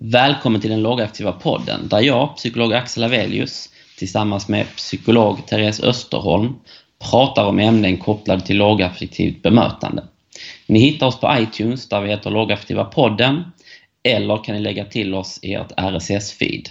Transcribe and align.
Välkommen 0.00 0.60
till 0.60 0.70
den 0.70 0.82
lågaktiva 0.82 1.32
podden 1.32 1.88
där 1.88 2.00
jag, 2.00 2.36
psykolog 2.36 2.74
Axel 2.74 3.04
Avelius, 3.04 3.68
tillsammans 3.96 4.48
med 4.48 4.66
psykolog 4.76 5.46
Therese 5.46 5.80
Österholm 5.80 6.54
pratar 7.10 7.44
om 7.44 7.58
ämnen 7.58 7.96
kopplade 7.96 8.40
till 8.40 8.56
lågaffektivt 8.56 9.42
bemötande. 9.42 10.04
Ni 10.66 10.78
hittar 10.78 11.06
oss 11.06 11.20
på 11.20 11.36
iTunes 11.38 11.88
där 11.88 12.00
vi 12.00 12.10
heter 12.10 12.30
Lågaffektiva 12.30 12.84
podden 12.84 13.44
eller 14.02 14.44
kan 14.44 14.54
ni 14.54 14.60
lägga 14.60 14.84
till 14.84 15.14
oss 15.14 15.38
i 15.42 15.54
ert 15.54 15.72
RSS-feed. 15.76 16.68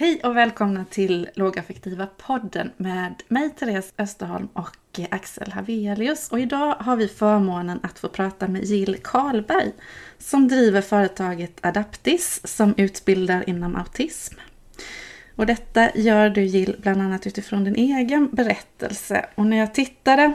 Hej 0.00 0.20
och 0.24 0.36
välkomna 0.36 0.84
till 0.84 1.28
Lågaffektiva 1.34 2.06
podden 2.06 2.70
med 2.76 3.22
mig 3.28 3.50
Therese 3.50 3.92
Österholm 3.98 4.48
och 4.52 5.00
Axel 5.10 5.52
Havelius. 5.52 6.28
Och 6.28 6.40
idag 6.40 6.74
har 6.74 6.96
vi 6.96 7.08
förmånen 7.08 7.80
att 7.82 7.98
få 7.98 8.08
prata 8.08 8.48
med 8.48 8.64
Jill 8.64 8.96
Karlberg 9.02 9.72
som 10.18 10.48
driver 10.48 10.80
företaget 10.80 11.66
Adaptis 11.66 12.40
som 12.44 12.74
utbildar 12.76 13.48
inom 13.48 13.76
autism. 13.76 14.34
Och 15.36 15.46
detta 15.46 15.90
gör 15.94 16.30
du 16.30 16.42
Jill 16.42 16.76
bland 16.82 17.02
annat 17.02 17.26
utifrån 17.26 17.64
din 17.64 17.76
egen 17.76 18.28
berättelse. 18.32 19.26
Och 19.34 19.46
när 19.46 19.56
jag 19.56 19.74
tittade 19.74 20.32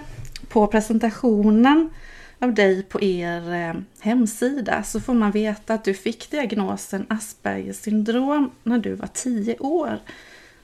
på 0.50 0.68
presentationen 0.68 1.90
av 2.44 2.54
dig 2.54 2.84
på 2.84 3.02
er 3.04 3.54
eh, 3.54 3.74
hemsida 4.00 4.84
så 4.84 5.02
får 5.02 5.14
man 5.14 5.32
veta 5.32 5.74
att 5.74 5.84
du 5.84 5.94
fick 5.94 6.32
diagnosen 6.32 7.06
Aspergers 7.10 7.76
syndrom 7.76 8.52
när 8.64 8.78
du 8.78 8.94
var 8.96 9.10
10 9.14 9.58
år 9.60 10.00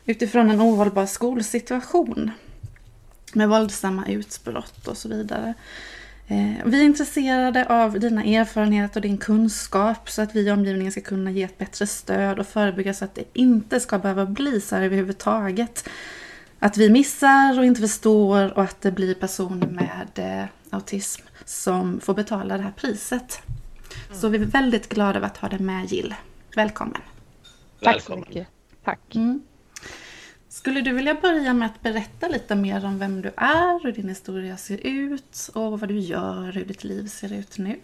utifrån 0.06 0.50
en 0.50 0.62
ohållbar 0.62 1.06
skolsituation 1.06 2.32
med 3.34 3.50
våldsamma 3.50 4.08
utbrott 4.08 4.88
och 4.88 4.98
så 4.98 5.10
vidare. 5.10 5.54
Eh, 6.28 6.66
vi 6.66 6.80
är 6.80 6.86
intresserade 6.86 7.66
av 7.66 8.00
dina 8.00 8.24
erfarenheter 8.24 8.98
och 8.98 9.02
din 9.02 9.18
kunskap 9.18 10.10
så 10.10 10.22
att 10.22 10.36
vi 10.36 10.48
i 10.48 10.52
omgivningen 10.52 10.92
ska 10.92 11.02
kunna 11.02 11.32
ge 11.32 11.44
ett 11.44 11.58
bättre 11.58 11.88
stöd 11.88 12.40
och 12.40 12.48
förebygga 12.48 12.94
så 12.94 13.06
att 13.06 13.16
det 13.16 13.24
inte 13.34 13.80
ska 13.80 14.00
behöva 14.00 14.26
bli 14.26 14.62
så 14.62 14.76
här 14.76 14.84
överhuvudtaget. 14.84 15.90
Att 16.60 16.78
vi 16.78 16.90
missar 16.90 17.60
och 17.60 17.66
inte 17.66 17.82
förstår 17.82 18.58
och 18.58 18.64
att 18.64 18.82
det 18.82 18.92
blir 18.92 19.14
personer 19.14 19.68
med 19.68 20.40
eh, 20.42 20.46
autism 20.70 21.22
som 21.46 22.00
får 22.00 22.14
betala 22.14 22.58
det 22.58 22.64
här 22.64 22.72
priset. 22.72 23.42
Mm. 24.08 24.20
Så 24.20 24.30
vi 24.30 24.38
är 24.38 24.46
väldigt 24.46 24.90
glada 24.90 25.18
över 25.18 25.28
att 25.28 25.38
ha 25.38 25.50
dig 25.50 25.60
med 25.60 25.86
Jill. 25.86 26.16
Välkommen. 26.56 27.02
Tack 27.82 28.02
så 28.02 28.16
mycket. 28.16 28.48
Tack. 28.84 29.16
Mm. 29.16 29.42
Skulle 30.50 30.82
du 30.82 30.94
vilja 30.94 31.14
börja 31.14 31.54
med 31.54 31.66
att 31.66 31.82
berätta 31.82 32.28
lite 32.28 32.56
mer 32.56 32.86
om 32.86 33.00
vem 33.00 33.22
du 33.22 33.32
är, 33.38 33.84
hur 33.84 33.92
din 33.92 34.10
historia 34.10 34.58
ser 34.58 34.88
ut 34.88 35.50
och 35.54 35.80
vad 35.80 35.90
du 35.90 36.00
gör, 36.00 36.52
hur 36.52 36.66
ditt 36.66 36.84
liv 36.84 37.08
ser 37.08 37.34
ut 37.34 37.58
nu? 37.58 37.80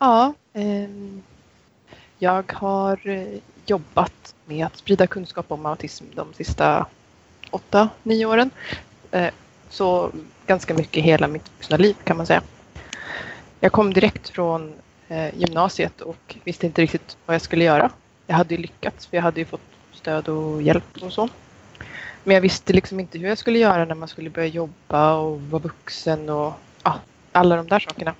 Ja, 0.00 0.34
eh, 0.52 0.90
jag 2.18 2.52
har 2.52 3.08
eh, 3.08 3.38
jobbat 3.66 4.34
med 4.46 4.66
att 4.66 4.76
sprida 4.76 5.06
kunskap 5.06 5.52
om 5.52 5.66
autism 5.66 6.04
de 6.14 6.34
sista 6.34 6.86
åtta, 7.50 7.88
nio 8.02 8.26
åren. 8.26 8.50
Eh, 9.10 9.30
så 9.70 10.10
ganska 10.46 10.74
mycket 10.74 11.04
hela 11.04 11.28
mitt 11.28 11.50
vuxna 11.56 11.76
liv 11.76 11.96
kan 12.04 12.16
man 12.16 12.26
säga. 12.26 12.42
Jag 13.60 13.72
kom 13.72 13.92
direkt 13.92 14.28
från 14.28 14.72
eh, 15.08 15.34
gymnasiet 15.38 16.00
och 16.00 16.36
visste 16.44 16.66
inte 16.66 16.82
riktigt 16.82 17.16
vad 17.26 17.34
jag 17.34 17.42
skulle 17.42 17.64
göra. 17.64 17.90
Jag 18.26 18.36
hade 18.36 18.54
ju 18.54 18.60
lyckats 18.60 19.06
för 19.06 19.16
jag 19.16 19.22
hade 19.22 19.40
ju 19.40 19.46
fått 19.46 19.60
stöd 19.92 20.28
och 20.28 20.62
hjälp 20.62 20.96
och 21.02 21.12
så. 21.12 21.28
Men 22.24 22.34
jag 22.34 22.40
visste 22.40 22.72
liksom 22.72 23.00
inte 23.00 23.18
hur 23.18 23.28
jag 23.28 23.38
skulle 23.38 23.58
göra 23.58 23.84
när 23.84 23.94
man 23.94 24.08
skulle 24.08 24.30
börja 24.30 24.48
jobba 24.48 25.14
och 25.14 25.40
vara 25.40 25.62
vuxen 25.62 26.28
och 26.28 26.52
ja, 26.82 26.98
alla 27.32 27.56
de 27.56 27.68
där 27.68 27.80
sakerna. 27.80 28.14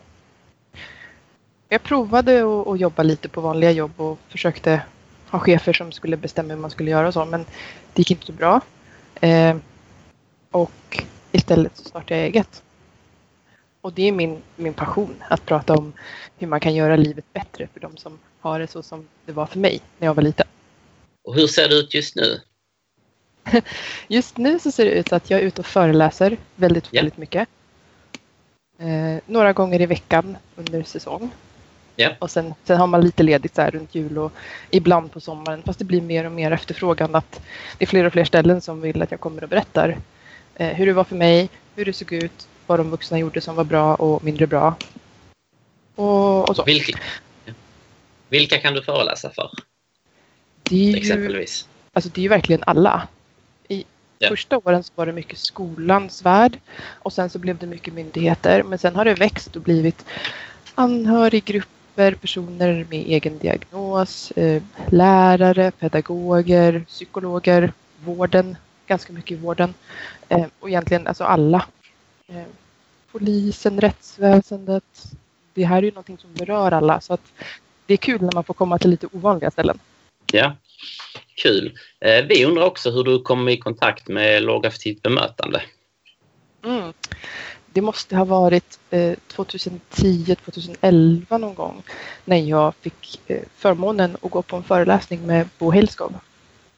Jag 1.69 1.83
provade 1.83 2.43
att 2.67 2.81
jobba 2.81 3.03
lite 3.03 3.29
på 3.29 3.41
vanliga 3.41 3.71
jobb 3.71 3.93
och 3.97 4.19
försökte 4.29 4.83
ha 5.31 5.39
chefer 5.39 5.73
som 5.73 5.93
skulle 5.93 6.17
bestämma 6.17 6.55
hur 6.55 6.61
man 6.61 6.71
skulle 6.71 6.91
göra 6.91 7.09
och 7.09 7.15
så 7.15 7.25
men 7.25 7.47
det 7.95 8.01
gick 8.01 8.11
inte 8.11 8.27
så 8.27 8.33
bra. 8.33 8.61
Eh, 9.21 9.57
och 10.51 11.05
Istället 11.51 11.77
så 11.77 11.85
startar 11.85 12.17
jag 12.17 12.25
eget. 12.25 12.63
Och 13.81 13.93
det 13.93 14.09
är 14.09 14.13
min, 14.13 14.43
min 14.57 14.75
passion, 14.75 15.23
att 15.29 15.47
prata 15.47 15.75
om 15.75 15.93
hur 16.39 16.47
man 16.47 16.61
kan 16.61 16.75
göra 16.75 16.97
livet 16.97 17.25
bättre 17.33 17.69
för 17.73 17.81
de 17.81 17.97
som 17.97 18.19
har 18.41 18.59
det 18.59 18.67
så 18.67 18.83
som 18.83 19.09
det 19.27 19.33
var 19.33 19.47
för 19.47 19.59
mig 19.59 19.81
när 19.99 20.09
jag 20.09 20.15
var 20.15 20.23
liten. 20.23 20.47
Och 21.25 21.35
hur 21.35 21.47
ser 21.47 21.69
det 21.69 21.75
ut 21.75 21.95
just 21.95 22.17
nu? 22.17 22.41
Just 24.09 24.37
nu 24.37 24.59
så 24.59 24.71
ser 24.71 24.85
det 24.85 24.91
ut 24.91 25.13
att 25.13 25.31
jag 25.31 25.41
är 25.41 25.45
ute 25.45 25.61
och 25.61 25.67
föreläser 25.67 26.37
väldigt, 26.57 26.89
ja. 26.91 26.99
väldigt 26.99 27.17
mycket. 27.17 27.49
Eh, 28.79 29.23
några 29.27 29.53
gånger 29.53 29.81
i 29.81 29.87
veckan 29.87 30.37
under 30.57 30.83
säsong. 30.83 31.31
Ja. 31.97 32.11
Och 32.19 32.31
sen, 32.31 32.55
sen 32.65 32.77
har 32.79 32.87
man 32.87 33.01
lite 33.01 33.23
ledigt 33.23 33.55
så 33.55 33.63
runt 33.63 33.95
jul 33.95 34.19
och 34.19 34.33
ibland 34.71 35.13
på 35.13 35.21
sommaren. 35.21 35.63
Fast 35.63 35.79
det 35.79 35.85
blir 35.85 36.01
mer 36.01 36.25
och 36.25 36.33
mer 36.33 36.51
efterfrågan 36.53 37.15
att 37.15 37.41
det 37.79 37.85
är 37.85 37.87
fler 37.87 38.05
och 38.05 38.13
fler 38.13 38.25
ställen 38.25 38.61
som 38.61 38.81
vill 38.81 39.03
att 39.03 39.11
jag 39.11 39.21
kommer 39.21 39.43
och 39.43 39.49
berättar 39.49 39.97
hur 40.67 40.87
det 40.87 40.93
var 40.93 41.05
för 41.05 41.17
mig, 41.17 41.49
hur 41.75 41.85
det 41.85 41.93
såg 41.93 42.13
ut, 42.13 42.49
vad 42.67 42.79
de 42.79 42.91
vuxna 42.91 43.19
gjorde 43.19 43.41
som 43.41 43.57
var 43.57 43.65
bra 43.65 43.95
och 43.95 44.25
mindre 44.25 44.47
bra. 44.47 44.77
Och, 45.95 46.49
och 46.49 46.57
så. 46.57 46.65
Vilka, 46.65 46.99
vilka 48.29 48.59
kan 48.59 48.75
du 48.75 48.83
föreläsa 48.83 49.31
för? 49.31 49.51
Det 50.63 50.77
är 50.77 50.91
ju, 50.91 50.97
Exempelvis. 50.97 51.69
Alltså 51.93 52.11
det 52.15 52.21
är 52.21 52.23
ju 52.23 52.29
verkligen 52.29 52.63
alla. 52.67 53.09
I 53.69 53.85
ja. 54.19 54.29
första 54.29 54.59
åren 54.59 54.85
så 54.85 54.93
var 54.95 55.07
det 55.07 55.13
mycket 55.13 55.39
skolans 55.39 56.25
värld 56.25 56.59
och 56.99 57.13
sen 57.13 57.31
så 57.31 57.39
blev 57.39 57.59
det 57.59 57.67
mycket 57.67 57.95
myndigheter. 57.95 58.63
Men 58.63 58.79
sen 58.79 58.97
har 58.97 59.05
det 59.05 59.15
växt 59.15 59.57
och 59.57 59.63
blivit 59.63 60.05
anhöriggrupper, 60.75 62.15
personer 62.15 62.87
med 62.91 63.07
egen 63.07 63.39
diagnos, 63.39 64.31
eh, 64.31 64.63
lärare, 64.91 65.71
pedagoger, 65.71 66.85
psykologer, 66.89 67.73
vården, 68.05 68.57
ganska 68.91 69.13
mycket 69.13 69.31
i 69.31 69.37
vården. 69.37 69.75
Eh, 70.29 70.47
och 70.61 70.69
egentligen 70.69 71.07
alltså 71.07 71.25
alla. 71.25 71.67
Eh, 72.27 72.43
polisen, 73.13 73.81
rättsväsendet. 73.81 75.13
Det 75.55 75.65
här 75.65 75.79
är 75.79 75.83
ju 75.83 75.91
någonting 75.91 76.19
som 76.19 76.35
berör 76.35 76.73
alla 76.73 77.01
så 77.01 77.15
att 77.15 77.33
det 77.87 77.95
är 77.95 77.99
kul 77.99 78.23
när 78.23 78.35
man 78.35 78.45
får 78.45 78.55
komma 78.55 78.79
till 78.79 78.91
lite 78.91 79.07
ovanliga 79.13 79.51
ställen. 79.51 79.79
Ja, 80.33 80.57
kul. 81.35 81.79
Eh, 82.01 82.25
vi 82.25 82.45
undrar 82.45 82.65
också 82.65 82.91
hur 82.91 83.05
du 83.05 83.23
kom 83.23 83.49
i 83.49 83.57
kontakt 83.57 84.09
med 84.09 84.43
lågaffektivt 84.43 85.03
bemötande. 85.03 85.63
Mm. 86.65 86.93
Det 87.73 87.81
måste 87.81 88.17
ha 88.17 88.25
varit 88.25 88.79
eh, 88.91 89.15
2010-2011 89.37 91.39
någon 91.39 91.55
gång 91.55 91.83
när 92.25 92.37
jag 92.37 92.75
fick 92.75 93.21
förmånen 93.57 94.17
att 94.23 94.31
gå 94.31 94.43
på 94.43 94.57
en 94.57 94.63
föreläsning 94.63 95.27
med 95.27 95.49
Bo 95.59 95.71
Hillskov. 95.71 96.15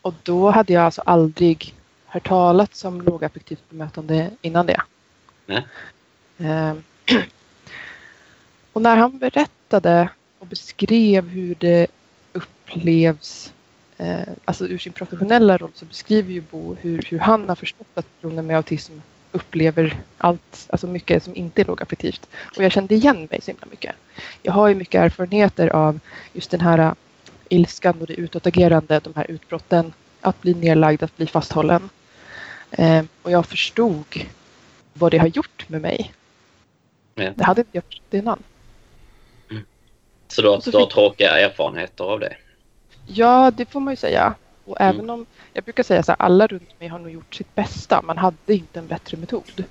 Och 0.03 0.15
då 0.23 0.51
hade 0.51 0.73
jag 0.73 0.85
alltså 0.85 1.03
aldrig 1.07 1.75
hört 2.13 2.29
talas 2.29 2.85
om 2.85 3.01
lågaffektivt 3.01 3.71
bemötande 3.71 4.31
innan 4.43 4.67
det. 4.67 4.81
Nej. 5.47 5.67
Eh, 6.39 6.75
och 8.73 8.83
när 8.83 8.97
han 8.97 9.19
berättade 9.19 10.09
och 10.39 10.47
beskrev 10.47 11.29
hur 11.29 11.55
det 11.55 11.87
upplevs, 12.33 13.53
eh, 13.97 14.29
alltså 14.45 14.67
ur 14.67 14.79
sin 14.79 14.93
professionella 14.93 15.57
roll 15.57 15.71
så 15.75 15.85
beskriver 15.85 16.33
ju 16.33 16.41
Bo 16.41 16.75
hur, 16.75 17.03
hur 17.09 17.19
han 17.19 17.49
har 17.49 17.57
förstått 17.57 17.87
att 17.95 18.07
personer 18.21 18.43
med 18.43 18.57
autism 18.57 18.93
upplever 19.33 20.01
allt, 20.19 20.67
alltså 20.71 20.87
mycket 20.87 21.23
som 21.23 21.37
inte 21.37 21.63
är 21.63 21.65
lågaffektivt. 21.65 22.29
Och 22.57 22.65
jag 22.65 22.73
kände 22.73 22.95
igen 22.95 23.29
mig 23.31 23.41
så 23.43 23.51
himla 23.51 23.67
mycket. 23.71 23.95
Jag 24.43 24.53
har 24.53 24.69
ju 24.69 24.75
mycket 24.75 25.01
erfarenheter 25.01 25.69
av 25.69 26.01
just 26.33 26.51
den 26.51 26.61
här 26.61 26.95
ilskan 27.49 28.01
och 28.01 28.07
det 28.07 28.15
utåtagerande, 28.15 29.01
de 29.01 29.13
här 29.17 29.31
utbrotten, 29.31 29.93
att 30.21 30.41
bli 30.41 30.55
nedlagd, 30.55 31.03
att 31.03 31.17
bli 31.17 31.27
fasthållen. 31.27 31.89
Eh, 32.73 33.05
och 33.23 33.31
jag 33.31 33.47
förstod 33.47 34.27
vad 34.93 35.11
det 35.11 35.19
har 35.19 35.27
gjort 35.27 35.69
med 35.69 35.83
mig. 35.83 36.13
Ja. 37.15 37.31
Det 37.37 37.45
hade 37.45 37.61
inte 37.61 37.77
jag 37.77 37.85
förstått 37.85 38.15
innan. 38.15 38.43
Mm. 39.51 39.65
Så 40.29 40.43
du 40.43 40.49
har, 40.49 40.71
du 40.71 40.79
har 40.79 40.87
tråkiga 40.87 41.39
erfarenheter 41.39 42.05
av 42.05 42.21
det? 42.21 42.37
Ja, 43.07 43.51
det 43.51 43.67
får 43.67 43.81
man 43.81 43.93
ju 43.93 43.97
säga. 43.97 44.35
Och 44.65 44.81
mm. 44.81 44.97
även 44.97 45.11
om, 45.11 45.27
jag 45.53 45.65
brukar 45.65 45.83
säga 45.83 46.03
så 46.03 46.13
här, 46.13 46.23
alla 46.23 46.47
runt 46.47 46.81
mig 46.81 46.89
har 46.89 46.99
nog 46.99 47.11
gjort 47.11 47.35
sitt 47.35 47.55
bästa. 47.55 48.03
Man 48.03 48.19
hade 48.19 48.55
inte 48.55 48.79
en 48.79 48.87
bättre 48.87 49.17
metod. 49.17 49.65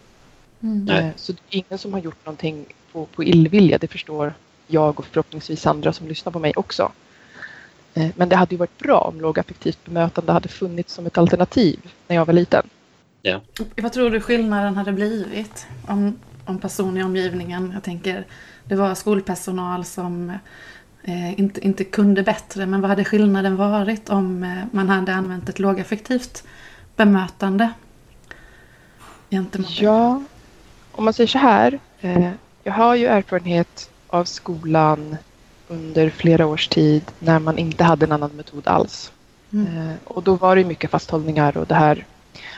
Mm. 0.62 0.90
Eh, 0.90 1.10
så 1.16 1.32
det 1.32 1.40
är 1.50 1.58
ingen 1.58 1.78
som 1.78 1.94
har 1.94 2.00
gjort 2.00 2.26
någonting 2.26 2.66
på, 2.92 3.06
på 3.06 3.24
illvilja. 3.24 3.78
Det 3.78 3.88
förstår 3.88 4.34
jag 4.68 5.00
och 5.00 5.06
förhoppningsvis 5.06 5.68
andra 5.68 5.94
som 5.94 6.08
lyssnar 6.08 6.32
på 6.32 6.40
mig 6.40 6.54
också. 6.56 6.92
Eh, 7.94 8.10
men 8.16 8.30
det 8.30 8.36
hade 8.36 8.56
ju 8.56 8.58
varit 8.58 8.78
bra 8.78 9.00
om 9.00 9.22
lågaffektivt 9.22 9.86
bemötande 9.86 10.32
hade 10.32 10.50
funnits 10.50 10.94
som 10.94 11.06
ett 11.06 11.18
alternativ 11.18 11.80
när 12.08 12.16
jag 12.16 12.26
var 12.26 12.34
liten. 12.34 12.70
Ja. 13.22 13.42
Vad 13.76 13.94
tror 13.94 14.10
du 14.10 14.22
skillnaden 14.22 14.78
hade 14.78 14.92
blivit 14.92 15.68
om, 15.88 16.20
om 16.46 16.60
personer 16.60 17.02
i 17.02 17.04
omgivningen, 17.04 17.72
jag 17.74 17.84
tänker 17.84 18.26
det 18.64 18.76
var 18.76 18.96
skolpersonal 18.96 19.86
som 19.86 20.30
eh, 21.04 21.40
inte, 21.40 21.66
inte 21.66 21.84
kunde 21.84 22.24
bättre, 22.24 22.66
men 22.66 22.82
vad 22.82 22.90
hade 22.90 23.06
skillnaden 23.06 23.56
varit 23.56 24.10
om 24.10 24.44
eh, 24.44 24.64
man 24.72 24.90
hade 24.90 25.14
använt 25.14 25.50
ett 25.50 25.60
lågaffektivt 25.60 26.44
bemötande? 26.96 27.70
Gentemot 29.30 29.82
Ja, 29.82 30.24
om 30.92 31.06
man 31.06 31.14
säger 31.14 31.28
så 31.28 31.38
här. 31.38 31.80
Eh, 32.02 32.30
jag 32.64 32.74
har 32.74 32.96
ju 32.96 33.06
erfarenhet 33.06 33.90
av 34.08 34.24
skolan 34.24 35.18
under 35.68 36.10
flera 36.10 36.46
års 36.46 36.68
tid 36.68 37.04
när 37.20 37.40
man 37.40 37.58
inte 37.58 37.84
hade 37.84 38.06
en 38.06 38.12
annan 38.12 38.32
metod 38.32 38.68
alls. 38.68 39.12
Mm. 39.54 39.78
Eh, 39.78 39.96
och 40.04 40.24
då 40.24 40.36
var 40.36 40.56
det 40.56 40.64
mycket 40.64 40.92
fasthållningar 40.92 41.58
och 41.58 41.68
det 41.68 41.76
här 41.76 42.06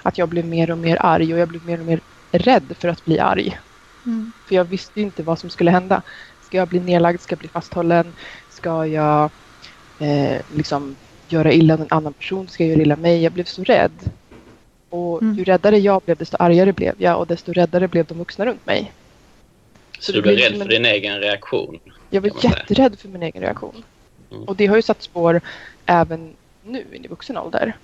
att 0.04 0.18
jag 0.18 0.30
blev 0.30 0.46
mer 0.46 0.72
och 0.72 0.78
mer 0.78 0.98
arg 1.00 1.34
och 1.34 1.40
jag 1.40 1.48
blev 1.50 1.66
mer 1.66 1.80
och 1.80 1.86
mer 1.86 2.00
rädd 2.32 2.74
för 2.80 2.88
att 2.88 3.06
bli 3.06 3.20
arg. 3.20 3.60
Mm. 4.06 4.32
För 4.48 4.56
jag 4.56 4.66
visste 4.66 5.00
ju 5.00 5.06
inte 5.06 5.24
vad 5.24 5.40
som 5.40 5.50
skulle 5.50 5.72
hända. 5.72 6.02
Ska 6.42 6.58
jag 6.58 6.68
bli 6.68 6.80
nedlagd? 6.80 7.22
Ska 7.22 7.34
jag 7.34 7.40
bli 7.40 7.50
fasthållen? 7.50 8.14
Ska 8.50 8.86
jag 8.88 9.32
eh, 10.00 10.42
liksom 10.56 10.96
göra 11.28 11.52
illa 11.54 11.74
en 11.74 11.88
annan 11.90 12.14
person? 12.14 12.48
Ska 12.48 12.64
jag 12.64 12.72
göra 12.72 12.82
illa 12.82 12.96
mig? 12.96 13.24
Jag 13.24 13.32
blev 13.34 13.44
så 13.44 13.64
rädd. 13.64 13.92
Och 14.90 15.22
Mm. 15.22 15.38
ju 15.38 15.44
räddare 15.44 15.78
jag 15.78 16.02
blev, 16.02 16.18
desto 16.18 16.38
argare 16.40 16.74
blev 16.74 16.96
jag 16.98 17.20
och 17.20 17.28
desto 17.28 17.54
räddare 17.54 17.88
blev 17.88 18.06
de 18.06 18.18
vuxna 18.18 18.46
runt 18.46 18.66
mig. 18.66 18.92
Så 20.00 20.12
det 20.12 20.18
du 20.18 20.22
blev 20.22 20.38
rädd 20.38 20.54
för 20.54 20.62
en- 20.62 20.68
din 20.68 20.86
egen 20.86 21.20
reaktion? 21.20 21.80
Jag 22.10 22.22
var 22.22 22.32
jätterädd 22.44 23.00
för 23.00 23.08
min 23.10 23.24
egen 23.24 23.42
reaktion. 23.42 23.84
Mm. 24.32 24.44
Och 24.44 24.56
det 24.56 24.66
har 24.66 24.76
ju 24.76 24.82
satt 24.82 25.02
spår 25.04 25.42
även 25.86 26.34
nu 26.64 26.86
i 26.92 27.08
vuxen 27.08 27.38
ålder. 27.38 27.78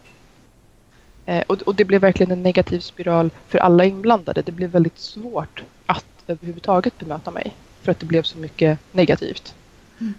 Eh, 1.29 1.43
och, 1.47 1.61
och 1.61 1.75
det 1.75 1.85
blev 1.85 2.01
verkligen 2.01 2.31
en 2.31 2.43
negativ 2.43 2.79
spiral 2.79 3.29
för 3.47 3.57
alla 3.57 3.85
inblandade. 3.85 4.41
Det 4.41 4.51
blev 4.51 4.69
väldigt 4.69 4.99
svårt 4.99 5.63
att 5.85 6.05
överhuvudtaget 6.27 6.99
bemöta 6.99 7.31
mig. 7.31 7.55
För 7.81 7.91
att 7.91 7.99
det 7.99 8.05
blev 8.05 8.23
så 8.23 8.37
mycket 8.37 8.79
negativt. 8.91 9.55
Mm. 9.99 10.13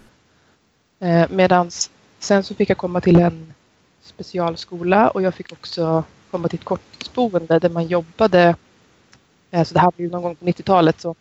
Eh, 1.00 1.30
medans 1.30 1.90
sen 2.18 2.44
så 2.44 2.54
fick 2.54 2.70
jag 2.70 2.78
komma 2.78 3.00
till 3.00 3.20
en 3.20 3.54
specialskola 4.02 5.10
och 5.10 5.22
jag 5.22 5.34
fick 5.34 5.52
också 5.52 6.04
komma 6.30 6.48
till 6.48 6.58
ett 6.58 6.64
korttidsboende 6.64 7.58
där 7.58 7.68
man 7.70 7.86
jobbade 7.86 8.54
eh, 9.50 9.64
så 9.64 9.74
det 9.74 9.80
här 9.80 9.92
var 9.96 10.04
ju 10.04 10.10
någon 10.10 10.22
gång 10.22 10.36
på 10.36 10.44
90-talet 10.44 11.00
så 11.00 11.14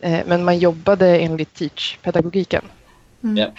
eh, 0.00 0.26
men 0.26 0.44
man 0.44 0.58
jobbade 0.58 1.18
enligt 1.18 1.54
teach-pedagogiken. 1.54 2.64
Mm. 3.22 3.36
Ja. 3.36 3.50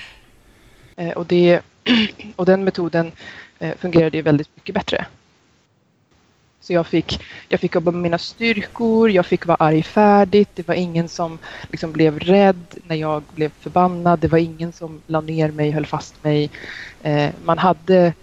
Eh, 1.03 1.12
och, 1.12 1.25
det, 1.25 1.62
och 2.35 2.45
den 2.45 2.63
metoden 2.63 3.12
eh, 3.59 3.77
fungerade 3.77 4.18
ju 4.18 4.24
väldigt 4.24 4.50
mycket 4.56 4.75
bättre. 4.75 5.06
Så 6.68 6.74
jag 6.74 6.88
fick, 6.88 7.19
jag 7.50 7.60
fick 7.60 7.75
jobba 7.75 7.92
med 7.92 8.02
mina 8.02 8.18
styrkor, 8.18 9.10
jag 9.10 9.25
fick 9.25 9.46
vara 9.46 9.58
arg 9.60 9.84
färdigt. 9.84 10.50
Det 10.56 10.68
var 10.68 10.75
ingen 10.75 11.10
som 11.10 11.40
liksom 11.72 11.92
blev 11.92 12.19
rädd 12.19 12.75
när 12.88 12.96
jag 12.96 13.24
blev 13.36 13.52
förbannad. 13.60 14.19
Det 14.19 14.28
var 14.28 14.38
ingen 14.38 14.72
som 14.74 15.02
la 15.08 15.22
ner 15.22 15.52
mig, 15.52 15.72
höll 15.72 15.86
fast 15.86 16.24
mig. 16.24 16.50
Eh, 17.04 17.30
man 17.46 17.58
hade 17.58 18.14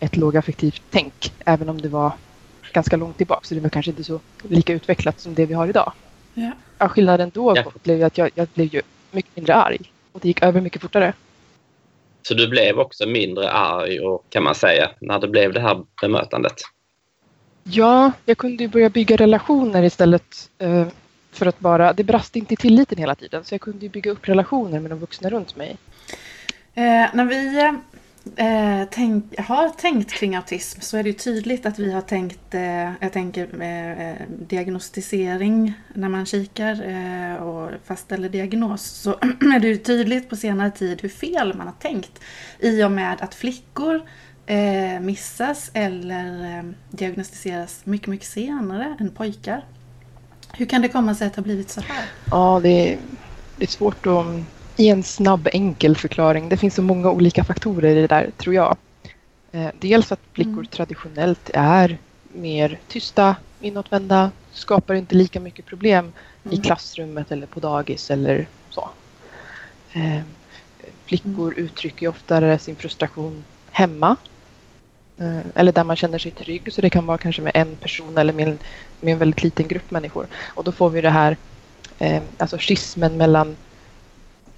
ett 0.00 0.16
lågaffektivt 0.16 0.82
tänk, 0.90 1.32
även 1.44 1.68
om 1.68 1.80
det 1.80 1.88
var 1.88 2.12
ganska 2.72 2.96
långt 2.96 3.16
tillbaka. 3.16 3.40
Så 3.42 3.54
det 3.54 3.60
var 3.60 3.68
kanske 3.68 3.90
inte 3.90 4.04
så 4.04 4.20
lika 4.42 4.72
utvecklat 4.72 5.20
som 5.20 5.34
det 5.34 5.46
vi 5.46 5.54
har 5.54 5.68
idag. 5.68 5.92
Ja. 6.34 6.52
Ja, 6.78 6.88
skillnaden 6.88 7.30
då 7.34 7.52
Ja. 7.56 7.72
blev 7.82 8.04
att 8.04 8.18
jag, 8.18 8.30
jag 8.34 8.48
blev 8.54 8.74
ju 8.74 8.82
mycket 9.10 9.36
mindre 9.36 9.54
arg. 9.54 9.78
Och 10.12 10.20
det 10.20 10.28
gick 10.28 10.42
över 10.42 10.60
mycket 10.60 10.82
fortare. 10.82 11.12
Så 12.22 12.34
du 12.34 12.48
blev 12.48 12.78
också 12.78 13.06
mindre 13.06 13.50
arg 13.50 14.00
och 14.00 14.24
kan 14.28 14.42
man 14.44 14.54
säga 14.54 14.90
när 15.00 15.18
det 15.18 15.28
blev 15.28 15.52
det 15.52 15.60
här 15.60 15.84
bemötandet? 16.00 16.54
Ja, 17.64 18.12
jag 18.24 18.38
kunde 18.38 18.64
ju 18.64 18.68
börja 18.68 18.90
bygga 18.90 19.16
relationer 19.16 19.82
istället 19.82 20.50
eh, 20.58 20.86
för 21.32 21.46
att 21.46 21.60
bara... 21.60 21.92
Det 21.92 22.04
brast 22.04 22.36
inte 22.36 22.54
i 22.54 22.56
tilliten 22.56 22.98
hela 22.98 23.14
tiden 23.14 23.44
så 23.44 23.54
jag 23.54 23.60
kunde 23.60 23.84
ju 23.84 23.88
bygga 23.88 24.10
upp 24.10 24.28
relationer 24.28 24.80
med 24.80 24.90
de 24.90 24.98
vuxna 24.98 25.30
runt 25.30 25.56
mig. 25.56 25.76
Eh, 26.74 27.06
när 27.14 27.24
vi 27.24 27.58
eh, 28.36 28.88
tänk, 28.90 29.38
har 29.38 29.68
tänkt 29.68 30.12
kring 30.12 30.36
autism 30.36 30.80
så 30.80 30.96
är 30.96 31.02
det 31.02 31.08
ju 31.08 31.14
tydligt 31.14 31.66
att 31.66 31.78
vi 31.78 31.92
har 31.92 32.00
tänkt, 32.00 32.54
eh, 32.54 32.92
jag 33.00 33.12
tänker 33.12 33.62
eh, 33.62 34.10
eh 34.10 34.16
diagnostisering 34.28 35.72
när 35.94 36.08
man 36.08 36.26
kikar 36.26 36.88
eh, 36.88 37.42
och 37.42 37.70
fastställer 37.84 38.28
diagnos. 38.28 38.82
Så 38.82 39.10
är 39.54 39.60
det 39.60 39.68
ju 39.68 39.76
tydligt 39.76 40.28
på 40.28 40.36
senare 40.36 40.70
tid 40.70 41.02
hur 41.02 41.08
fel 41.08 41.54
man 41.54 41.66
har 41.66 41.74
tänkt 41.74 42.20
i 42.58 42.84
och 42.84 42.92
med 42.92 43.16
att 43.20 43.34
flickor 43.34 44.02
eh, 44.46 45.00
missas 45.00 45.70
eller 45.74 46.58
eh, 46.58 46.64
diagnostiseras 46.90 47.80
mycket, 47.84 48.08
mycket 48.08 48.26
senare 48.28 48.96
än 49.00 49.10
pojkar. 49.10 49.64
Hur 50.52 50.66
kan 50.66 50.82
det 50.82 50.88
komma 50.88 51.14
sig 51.14 51.26
att 51.26 51.34
det 51.34 51.38
har 51.40 51.44
blivit 51.44 51.70
så 51.70 51.80
här? 51.80 52.04
Ja, 52.30 52.60
det 52.62 52.92
är, 52.92 52.98
det 53.56 53.64
är 53.64 53.68
svårt 53.68 54.06
att 54.06 54.26
ge 54.76 54.88
en 54.90 55.02
snabb 55.02 55.48
enkel 55.52 55.96
förklaring. 55.96 56.48
Det 56.48 56.56
finns 56.56 56.74
så 56.74 56.82
många 56.82 57.10
olika 57.10 57.44
faktorer 57.44 57.90
i 57.96 58.00
det 58.00 58.06
där, 58.06 58.30
tror 58.36 58.54
jag. 58.54 58.76
Eh, 59.52 59.68
dels 59.80 60.12
att 60.12 60.20
flickor 60.32 60.52
Mm. 60.52 60.66
traditionellt 60.66 61.50
är 61.54 61.98
mer 62.32 62.78
tysta, 62.88 63.36
inåtvända, 63.60 64.30
skapar 64.52 64.94
inte 64.94 65.14
lika 65.14 65.40
mycket 65.40 65.66
problem 65.66 66.12
i 66.44 66.48
Mm. 66.48 66.62
klassrummet 66.62 67.32
eller 67.32 67.46
på 67.46 67.60
dagis 67.60 68.10
eller 68.10 68.46
så. 68.70 68.90
Eh, 69.92 70.20
flickor 71.06 71.54
uttrycker 71.56 72.02
ju 72.02 72.08
oftare 72.08 72.58
sin 72.58 72.76
frustration 72.76 73.44
hemma. 73.70 74.16
Eh, 75.18 75.40
eller 75.54 75.72
där 75.72 75.84
man 75.84 75.96
känner 75.96 76.18
sig 76.18 76.30
trygg. 76.30 76.72
Så 76.72 76.80
det 76.80 76.90
kan 76.90 77.06
vara 77.06 77.18
kanske 77.18 77.42
med 77.42 77.52
en 77.54 77.76
person 77.76 78.18
eller 78.18 78.32
med 78.32 78.48
en, 78.48 78.58
med 79.00 79.12
en 79.12 79.18
väldigt 79.18 79.42
liten 79.42 79.68
grupp 79.68 79.90
människor. 79.90 80.26
Och 80.54 80.64
då 80.64 80.72
får 80.72 80.90
vi 80.90 81.00
det 81.00 81.10
här 81.10 81.36
eh, 81.98 82.22
alltså 82.38 82.56
schismen 82.60 83.16
mellan 83.16 83.56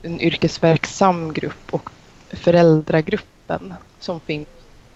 en 0.02 0.20
yrkesverksam 0.20 1.32
grupp 1.32 1.66
och 1.74 1.90
föräldragruppen 2.30 3.74
som 4.00 4.20
finns 4.20 4.48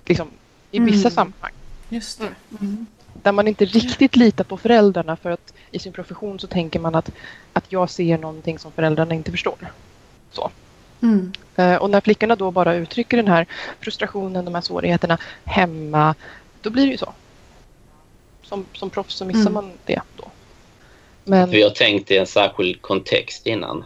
liksom, 0.06 0.28
i 0.70 0.78
vissa 0.78 1.08
Mm. 1.08 1.10
sammanhang. 1.14 1.52
Just 1.88 2.20
det. 2.20 2.28
Mm. 2.60 2.86
Där 3.22 3.32
man 3.32 3.48
inte 3.48 3.64
riktigt 3.64 4.16
litar 4.16 4.44
på 4.44 4.56
föräldrarna 4.56 5.16
för 5.16 5.30
att 5.30 5.52
i 5.70 5.78
sin 5.78 5.92
profession 5.92 6.38
så 6.38 6.46
tänker 6.46 6.80
man 6.80 6.94
att, 6.94 7.10
att 7.52 7.72
jag 7.72 7.90
ser 7.90 8.18
någonting 8.18 8.58
som 8.58 8.72
föräldrarna 8.72 9.14
inte 9.14 9.30
förstår. 9.30 9.72
Så. 10.32 10.50
Mm. 11.02 11.32
Eh, 11.56 11.74
och 11.76 11.90
när 11.90 12.00
flickorna 12.00 12.36
då 12.36 12.50
bara 12.50 12.74
uttrycker 12.74 13.16
den 13.16 13.28
här 13.28 13.46
frustrationen, 13.80 14.44
de 14.44 14.54
här 14.54 14.62
svårigheterna 14.62 15.18
hemma, 15.44 16.14
då 16.62 16.70
blir 16.70 16.84
det 16.86 16.90
ju 16.92 16.98
så. 16.98 17.12
Som, 18.42 18.66
som 18.72 18.90
proffs 18.90 19.14
så 19.14 19.24
missar 19.24 19.40
Mm. 19.40 19.52
man 19.52 19.72
det 19.86 20.00
då. 20.16 20.30
Men 21.24 21.50
Vi 21.50 21.62
har 21.62 21.70
tänkt 21.70 22.10
i 22.10 22.16
en 22.16 22.26
särskild 22.26 22.82
kontext 22.82 23.46
innan. 23.46 23.84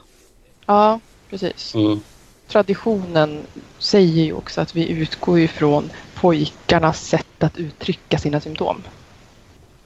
ja, 0.67 1.01
precis. 1.31 1.75
Mm. 1.75 2.01
Traditionen 2.49 3.43
säger 3.79 4.25
ju 4.25 4.33
också 4.33 4.61
att 4.61 4.75
vi 4.77 4.89
utgår 4.89 5.39
ifrån 5.41 5.91
pojkarnas 6.15 7.07
sätt 7.07 7.43
att 7.43 7.59
uttrycka 7.59 8.19
sina 8.19 8.41
symptom. 8.41 8.83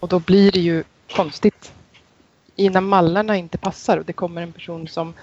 Och 0.01 0.09
då 0.09 0.19
blir 0.19 0.53
det 0.53 0.61
ju 0.61 0.85
konstigt. 1.17 1.73
I 2.57 2.69
när 2.69 2.81
mallarna 2.81 3.37
inte 3.37 3.59
passar 3.59 3.99
och 3.99 4.05
det 4.05 4.13
kommer 4.13 4.43
en 4.43 4.53
person 4.53 4.89
som 4.89 5.15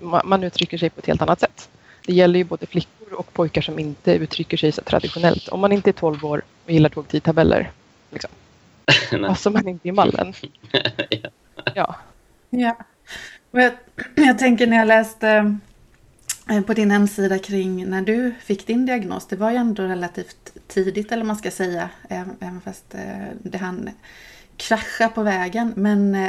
man 0.00 0.44
uttrycker 0.44 0.78
sig 0.78 0.90
på 0.90 1.00
ett 1.00 1.06
helt 1.06 1.22
annat 1.22 1.40
sätt. 1.40 1.68
Det 2.06 2.12
gäller 2.12 2.38
ju 2.38 2.44
både 2.44 2.66
flickor 2.66 3.12
och 3.12 3.32
pojkar 3.32 3.60
som 3.62 3.78
inte 3.78 4.12
uttrycker 4.12 4.56
sig 4.56 4.72
så 4.72 4.82
traditionellt. 4.82 5.48
Om 5.48 5.60
man 5.60 5.72
inte 5.72 5.90
är 5.90 5.92
12 5.92 6.24
år 6.24 6.42
och 6.64 6.70
gillar 6.70 6.88
tågtidtabeller, 6.90 7.70
liksom, 8.10 8.30
passar 9.26 9.50
man 9.50 9.68
inte 9.68 9.88
i 9.88 9.92
mallen. 9.92 10.34
Ja. 11.74 11.96
Ja. 12.50 12.76
Och 13.50 13.60
jag, 13.60 13.72
jag 14.14 14.38
tänker 14.38 14.66
när 14.66 14.76
jag 14.76 14.88
läste 14.88 15.58
eh, 16.50 16.60
på 16.60 16.74
din 16.74 16.90
hemsida 16.90 17.38
kring 17.38 17.90
när 17.90 18.02
du 18.02 18.34
fick 18.40 18.66
din 18.66 18.86
diagnos. 18.86 19.26
Det 19.26 19.36
var 19.36 19.50
ju 19.50 19.56
ändå 19.56 19.82
relativt 19.82 20.52
tidigt 20.68 21.12
eller 21.12 21.24
man 21.24 21.36
ska 21.36 21.50
säga. 21.50 21.90
även- 22.08 22.60
fast 22.60 22.94
eh, 22.94 23.26
det 23.42 23.58
hann 23.58 23.90
krascha 24.56 25.08
på 25.08 25.22
vägen. 25.22 25.72
Men 25.76 26.28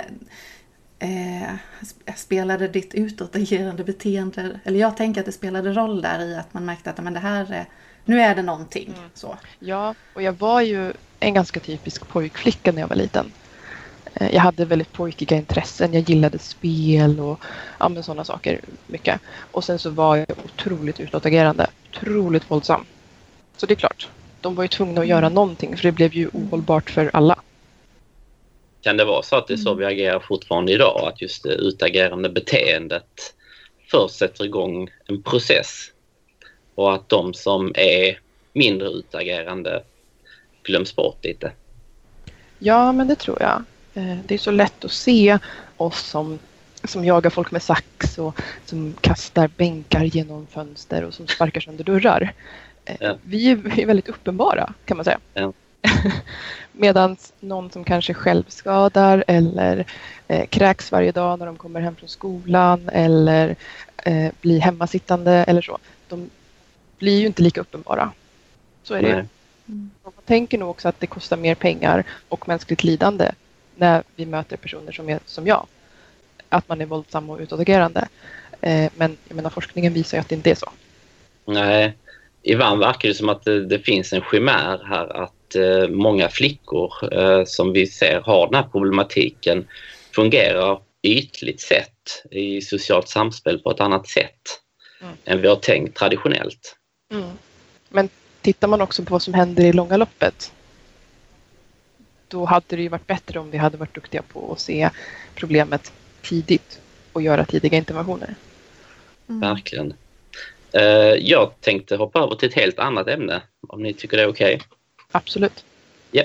eh, 1.00 1.53
sp- 1.82 2.15
spelade 2.15 2.68
ditt 2.68 2.94
utåtagerande 2.94 3.84
beteende, 3.84 4.60
eller 4.63 4.79
jag 4.79 4.98
tänker 4.98 5.22
att 5.22 5.25
det 5.25 5.32
spelade 5.32 5.74
roll 5.74 6.01
där 6.01 6.25
i 6.25 6.36
att 6.36 6.53
man 6.53 6.65
märkte 6.65 6.89
att 6.89 6.98
men 7.03 7.13
det 7.13 7.20
här 7.20 7.51
är, 7.51 7.65
nu 8.06 8.22
är 8.22 8.36
det 8.36 8.41
någonting. 8.41 8.94
Så. 9.13 9.38
Ja, 9.60 9.96
och 10.13 10.22
jag 10.22 10.34
var 10.34 10.62
ju 10.62 10.94
en 11.20 11.34
ganska 11.34 11.60
typisk 11.60 12.08
pojkflicka 12.08 12.72
när 12.72 12.82
jag 12.82 12.88
var 12.88 12.96
liten. 12.96 13.32
Eh, 14.13 14.36
Jag 14.36 14.41
hade 14.41 14.65
väldigt 14.65 14.94
pojkiga 14.94 15.38
intressen. 15.38 15.94
Jag 15.94 16.10
gillade 16.10 16.39
spel 16.39 17.20
och 17.20 17.39
ja, 17.79 18.03
sådana 18.03 18.24
saker 18.24 18.60
mycket. 18.88 19.22
Och 19.51 19.63
sen 19.63 19.79
så 19.79 19.89
var 19.89 20.15
jag 20.18 20.27
otroligt 20.46 21.00
utåtagerande. 21.00 21.68
Otroligt 21.89 22.51
våldsam. 22.51 22.86
Så 23.58 23.65
det 23.65 23.74
är 23.74 23.75
klart, 23.75 24.10
de 24.41 24.56
var 24.56 24.63
ju 24.63 24.68
tvungna 24.68 25.01
att 25.01 25.08
göra 25.08 25.29
någonting 25.29 25.77
för 25.77 25.84
det 25.84 25.91
blev 25.91 26.13
ju 26.13 26.29
ohållbart 26.34 26.89
för 26.89 27.12
alla. 27.13 27.36
Kan 28.81 28.98
det 28.98 29.05
vara 29.05 29.24
så 29.24 29.36
att 29.36 29.48
det 29.48 29.53
är 29.53 29.57
så 29.57 29.74
vi 29.74 29.86
agerar 29.86 30.19
fortfarande 30.19 30.71
idag? 30.71 31.07
Att 31.07 31.21
just 31.21 31.43
det 31.43 31.53
utagerande 31.53 32.29
beteendet 32.29 33.33
först 33.91 34.15
sätter 34.15 34.45
igång 34.45 34.89
en 35.05 35.24
process 35.24 35.91
och 36.75 36.93
att 36.93 37.09
de 37.09 37.33
som 37.33 37.71
är 37.75 38.19
mindre 38.53 38.88
utagerande 38.88 39.83
glöms 40.63 40.95
bort 40.95 41.25
lite. 41.25 41.51
Ja, 42.59 42.91
men 42.91 43.07
det 43.07 43.15
tror 43.15 43.38
jag. 43.41 43.63
Eh, 43.93 44.17
det 44.25 44.33
är 44.33 44.38
så 44.38 44.51
lätt 44.51 44.86
att 44.86 44.91
se 44.91 45.39
oss 45.77 46.00
som, 46.00 46.39
som 46.83 47.05
jagar 47.05 47.29
folk 47.29 47.51
med 47.51 47.63
sax 47.63 48.17
och 48.17 48.41
som 48.65 48.93
kastar 49.01 49.48
bänkar 49.48 50.03
genom 50.03 50.48
fönster 50.48 51.03
och 51.03 51.13
som 51.13 51.27
sparkar 51.27 51.62
sönder 51.62 51.83
dörrar. 51.83 52.33
Eh, 52.86 52.95
ja. 53.00 53.17
Vi 53.24 53.50
är 53.50 53.86
väldigt 53.86 54.09
uppenbara 54.09 54.74
kan 54.86 54.98
man 54.98 55.03
säga. 55.03 55.19
Ja. 55.33 55.53
Medan 56.71 57.17
någon 57.39 57.71
som 57.71 57.83
kanske 57.83 58.13
självskadar 58.13 59.24
eller 59.27 59.86
eh, 60.27 60.45
kräks 60.48 60.91
varje 60.91 61.12
dag 61.12 61.39
när 61.39 61.45
de 61.45 61.57
kommer 61.57 61.81
hem 61.81 61.95
från 61.95 62.09
skolan 62.09 62.89
eller 62.93 63.55
eh, 63.98 64.31
blir 64.41 64.59
hemmasittande 64.59 65.31
eller 65.31 65.62
så. 65.62 65.77
De 66.07 66.29
blir 66.98 67.19
ju 67.19 67.25
inte 67.25 67.41
lika 67.41 67.62
uppenbara. 67.62 68.12
Så 68.83 68.93
är 68.93 69.01
det. 69.01 69.09
Mm. 69.12 69.91
Man 70.03 70.13
tänker 70.25 70.57
nog 70.57 70.69
också 70.69 70.88
att 70.88 71.00
det 71.00 71.07
kostar 71.07 71.38
mer 71.38 71.55
pengar 71.55 72.03
och 72.29 72.48
mänskligt 72.48 72.83
lidande 72.83 73.31
när 73.75 74.03
vi 74.15 74.25
möter 74.25 74.57
personer 74.57 74.91
som 74.91 75.09
är 75.09 75.19
som 75.25 75.48
jag. 75.48 75.67
Att 76.50 76.69
man 76.69 76.81
är 76.81 76.86
våldsam 76.86 77.29
och 77.29 77.39
utåtagerande. 77.39 78.07
Eh, 78.62 78.91
men 78.95 79.17
jag 79.27 79.36
menar, 79.36 79.50
forskningen 79.50 79.93
visar 79.93 80.17
ju 80.17 80.21
att 80.21 80.29
det 80.29 80.36
inte 80.36 80.51
är 80.51 80.55
så. 80.55 80.69
Nej, 81.45 81.98
ibland 82.41 82.79
verkar 82.79 83.09
det 83.09 83.15
som 83.15 83.29
att 83.29 83.43
det, 83.43 83.65
det 83.65 83.79
finns 83.79 84.13
en 84.13 84.21
chimär 84.31 84.81
här 84.86 85.24
att 85.24 85.33
eh, 85.56 85.88
många 85.88 86.29
flickor 86.29 87.13
eh, 87.13 87.44
som 87.46 87.74
vi 87.74 87.88
ser 87.88 88.22
har 88.22 88.46
den 88.46 88.63
här 88.63 88.70
problematiken 88.72 89.68
fungerar 90.15 90.82
ytligt 91.03 91.62
sett 91.62 92.24
i 92.32 92.62
socialt 92.62 93.08
samspel 93.08 93.60
på 93.60 93.72
ett 93.72 93.79
annat 93.79 94.08
sätt 94.08 94.41
mm. 95.01 95.13
än 95.25 95.41
vi 95.41 95.48
har 95.48 95.56
tänkt 95.56 95.98
traditionellt. 95.98 96.75
Mm. 97.13 97.29
Men 97.89 98.10
tittar 98.41 98.68
man 98.68 98.82
också 98.82 99.03
på 99.03 99.12
vad 99.12 99.22
som 99.22 99.34
händer 99.34 99.63
i 99.63 99.74
långa 99.74 99.98
loppet 99.98 100.51
då 102.29 102.46
hade 102.46 102.75
det 102.75 102.82
ju 102.82 102.89
varit 102.89 103.08
bättre 103.08 103.39
om 103.39 103.51
vi 103.51 103.58
hade 103.58 103.77
varit 103.77 103.96
duktiga 103.96 104.22
på 104.22 104.51
att 104.51 104.60
se 104.60 104.89
problemet 105.36 105.91
tidigt 106.22 106.79
och 107.13 107.22
göra 107.22 107.46
tidiga 107.46 107.77
interventioner. 107.77 108.36
Mm. 109.29 109.39
Verkligen. 109.41 109.94
Eh, 110.72 111.15
jag 111.20 111.53
tänkte 111.62 111.96
hoppa 111.96 112.20
över 112.20 112.36
till 112.36 112.50
ett 112.50 112.56
helt 112.56 112.79
annat 112.79 113.08
ämne 113.08 113.41
om 113.68 113.84
ni 113.84 113.94
tycker 113.94 114.18
det 114.18 114.24
är 114.24 114.29
okej. 114.29 114.56
Okay. 114.56 114.68
Absolut. 115.12 115.66
Ja. 116.12 116.24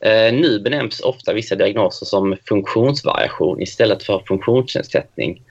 Eh, 0.00 0.32
nu 0.34 0.60
benämns 0.60 1.00
ofta 1.00 1.32
vissa 1.32 1.54
diagnoser 1.54 2.06
som 2.06 2.36
funktionsvariation 2.48 3.62
istället 3.62 4.02
för 4.02 4.22
funktionsnedsättning. 4.28 5.42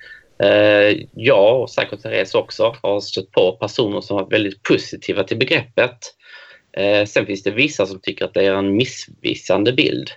Eh, 0.44 0.98
jag 1.12 1.62
och 1.62 1.70
säkert 1.70 2.02
Therese 2.02 2.36
också 2.36 2.76
har 2.82 3.00
stött 3.00 3.32
på 3.32 3.52
personer 3.52 4.02
som 4.02 4.18
var 4.18 4.30
väldigt 4.30 4.64
positiva 4.64 5.24
till 5.24 5.38
begreppet. 5.38 5.98
Sen 7.08 7.26
finns 7.26 7.44
det 7.44 7.52
vissa 7.52 7.86
som 7.86 8.00
tycker 8.00 8.26
att 8.26 8.34
det 8.34 8.46
är 8.46 8.54
en 8.54 8.76
missvisande 8.76 9.74
bild. 9.74 10.10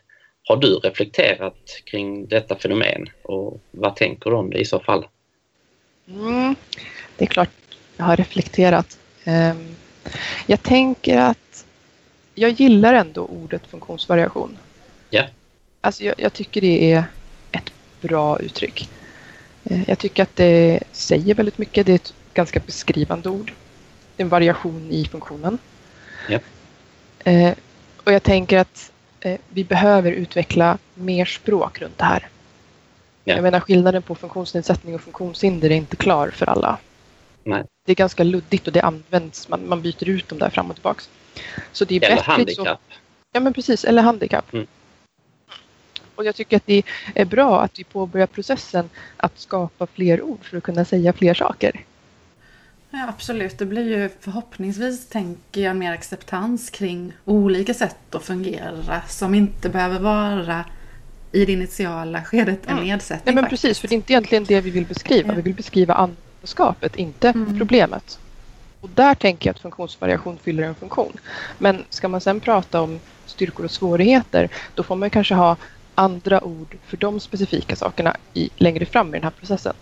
Har 0.48 0.56
du 0.56 0.74
reflekterat 0.74 1.82
kring 1.84 2.26
detta 2.28 2.56
fenomen 2.56 3.06
och 3.22 3.60
vad 3.70 3.96
tänker 3.96 4.30
du 4.30 4.36
om 4.36 4.50
det 4.50 4.58
i 4.58 4.64
så 4.64 4.80
fall? 4.80 5.06
Mm, 6.08 6.54
det 7.16 7.24
är 7.24 7.28
klart 7.28 7.50
jag 7.96 8.04
har 8.04 8.16
reflekterat. 8.16 8.98
Ehm, 9.24 9.76
jag 10.46 10.62
tänker 10.62 11.18
att 11.18 11.38
jag 12.38 12.50
gillar 12.50 12.94
ändå 12.94 13.24
ordet 13.24 13.66
funktionsvariation. 13.66 14.58
Ja. 15.10 15.24
Alltså 15.80 16.04
jag, 16.04 16.14
jag 16.18 16.32
tycker 16.32 16.60
det 16.60 16.92
är 16.92 17.04
ett 17.52 17.72
bra 18.00 18.40
uttryck. 18.40 18.88
Eh, 19.64 19.88
jag 19.88 19.98
tycker 19.98 20.22
att 20.22 20.36
det 20.36 20.82
säger 20.92 21.34
väldigt 21.34 21.58
mycket. 21.58 21.86
Det 21.86 21.92
är 21.92 21.96
ett 21.96 22.14
ganska 22.34 22.60
beskrivande 22.66 23.28
ord. 23.28 23.52
Det 24.16 24.22
är 24.22 24.24
en 24.24 24.28
variation 24.28 24.90
i 24.90 25.04
funktionen. 25.04 25.58
Ja. 26.28 26.38
Eh, 27.24 27.54
och 28.04 28.12
jag 28.12 28.22
tänker 28.22 28.58
att 28.58 28.92
eh, 29.20 29.40
vi 29.48 29.64
behöver 29.64 30.12
utveckla 30.12 30.78
mer 30.94 31.24
språk 31.24 31.80
runt 31.80 31.98
det 31.98 32.04
här. 32.04 32.28
Ja. 33.24 33.34
Jag 33.34 33.42
menar 33.42 33.60
skillnaden 33.60 34.02
på 34.02 34.14
funktionsnedsättning 34.14 34.94
och 34.94 35.00
funktionshinder 35.00 35.70
är 35.70 35.76
inte 35.76 35.96
klar 35.96 36.30
för 36.30 36.46
alla. 36.46 36.78
Nej. 37.44 37.64
Det 37.86 37.92
är 37.92 37.96
ganska 37.96 38.24
luddigt 38.24 38.66
och 38.66 38.72
det 38.72 38.80
används, 38.80 39.48
man, 39.48 39.68
man 39.68 39.82
byter 39.82 40.08
ut 40.08 40.28
dem 40.28 40.38
där 40.38 40.50
fram 40.50 40.70
och 40.70 40.76
tillbaks. 40.76 41.08
Så 41.72 41.84
det 41.84 41.94
är 41.94 42.04
eller 42.04 42.16
bättre 42.16 42.32
handikapp. 42.32 42.80
Så, 42.88 42.98
ja 43.32 43.40
men 43.40 43.52
precis, 43.52 43.84
eller 43.84 44.02
handikapp. 44.02 44.52
Mm. 44.52 44.66
Och 46.14 46.24
jag 46.24 46.34
tycker 46.34 46.56
att 46.56 46.66
det 46.66 46.82
är 47.14 47.24
bra 47.24 47.62
att 47.62 47.78
vi 47.78 47.84
påbörjar 47.84 48.26
processen 48.26 48.90
att 49.16 49.38
skapa 49.38 49.86
fler 49.86 50.22
ord 50.22 50.44
för 50.44 50.56
att 50.56 50.62
kunna 50.62 50.84
säga 50.84 51.12
fler 51.12 51.34
saker. 51.34 51.84
Ja, 52.90 53.08
absolut, 53.08 53.58
det 53.58 53.66
blir 53.66 53.98
ju 53.98 54.10
förhoppningsvis, 54.20 55.08
tänker 55.08 55.60
jag, 55.60 55.76
mer 55.76 55.92
acceptans 55.92 56.70
kring 56.70 57.12
olika 57.24 57.74
sätt 57.74 58.14
att 58.14 58.24
fungera 58.24 59.02
som 59.08 59.34
inte 59.34 59.68
behöver 59.68 59.98
vara 59.98 60.64
i 61.32 61.44
det 61.44 61.52
initiala 61.52 62.24
skedet 62.24 62.66
en 62.66 62.72
mm. 62.72 62.84
nedsättning. 62.84 63.22
Nej, 63.24 63.34
men 63.34 63.44
faktiskt. 63.44 63.62
precis, 63.62 63.78
för 63.78 63.88
det 63.88 63.94
är 63.94 63.96
inte 63.96 64.12
egentligen 64.12 64.44
det 64.44 64.60
vi 64.60 64.70
vill 64.70 64.86
beskriva. 64.86 65.28
Ja. 65.28 65.34
Vi 65.34 65.42
vill 65.42 65.54
beskriva 65.54 65.94
anpassskapet, 65.94 66.96
inte 66.96 67.28
mm. 67.28 67.58
problemet. 67.58 68.18
Och 68.86 68.92
där 68.94 69.14
tänker 69.14 69.48
jag 69.48 69.54
att 69.54 69.60
funktionsvariation 69.60 70.38
fyller 70.38 70.62
en 70.62 70.74
funktion. 70.74 71.12
Men 71.58 71.84
ska 71.90 72.08
man 72.08 72.20
sen 72.20 72.40
prata 72.40 72.80
om 72.80 73.00
styrkor 73.26 73.64
och 73.64 73.70
svårigheter, 73.70 74.48
då 74.74 74.82
får 74.82 74.96
man 74.96 75.10
kanske 75.10 75.34
ha 75.34 75.56
andra 75.94 76.44
ord 76.44 76.76
för 76.86 76.96
de 76.96 77.20
specifika 77.20 77.76
sakerna 77.76 78.16
i, 78.34 78.50
längre 78.56 78.86
fram 78.86 79.08
i 79.08 79.12
den 79.12 79.22
här 79.22 79.30
processen. 79.30 79.74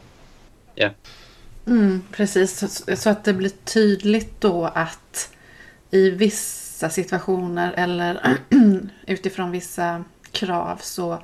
Ja. 0.74 0.90
Mm, 1.66 2.02
precis, 2.12 2.82
så 3.02 3.10
att 3.10 3.24
det 3.24 3.32
blir 3.32 3.52
tydligt 3.64 4.40
då 4.40 4.64
att 4.64 5.32
i 5.90 6.10
vissa 6.10 6.90
situationer 6.90 7.72
eller 7.76 8.38
utifrån 9.06 9.50
vissa 9.50 10.04
krav 10.32 10.78
så 10.82 11.18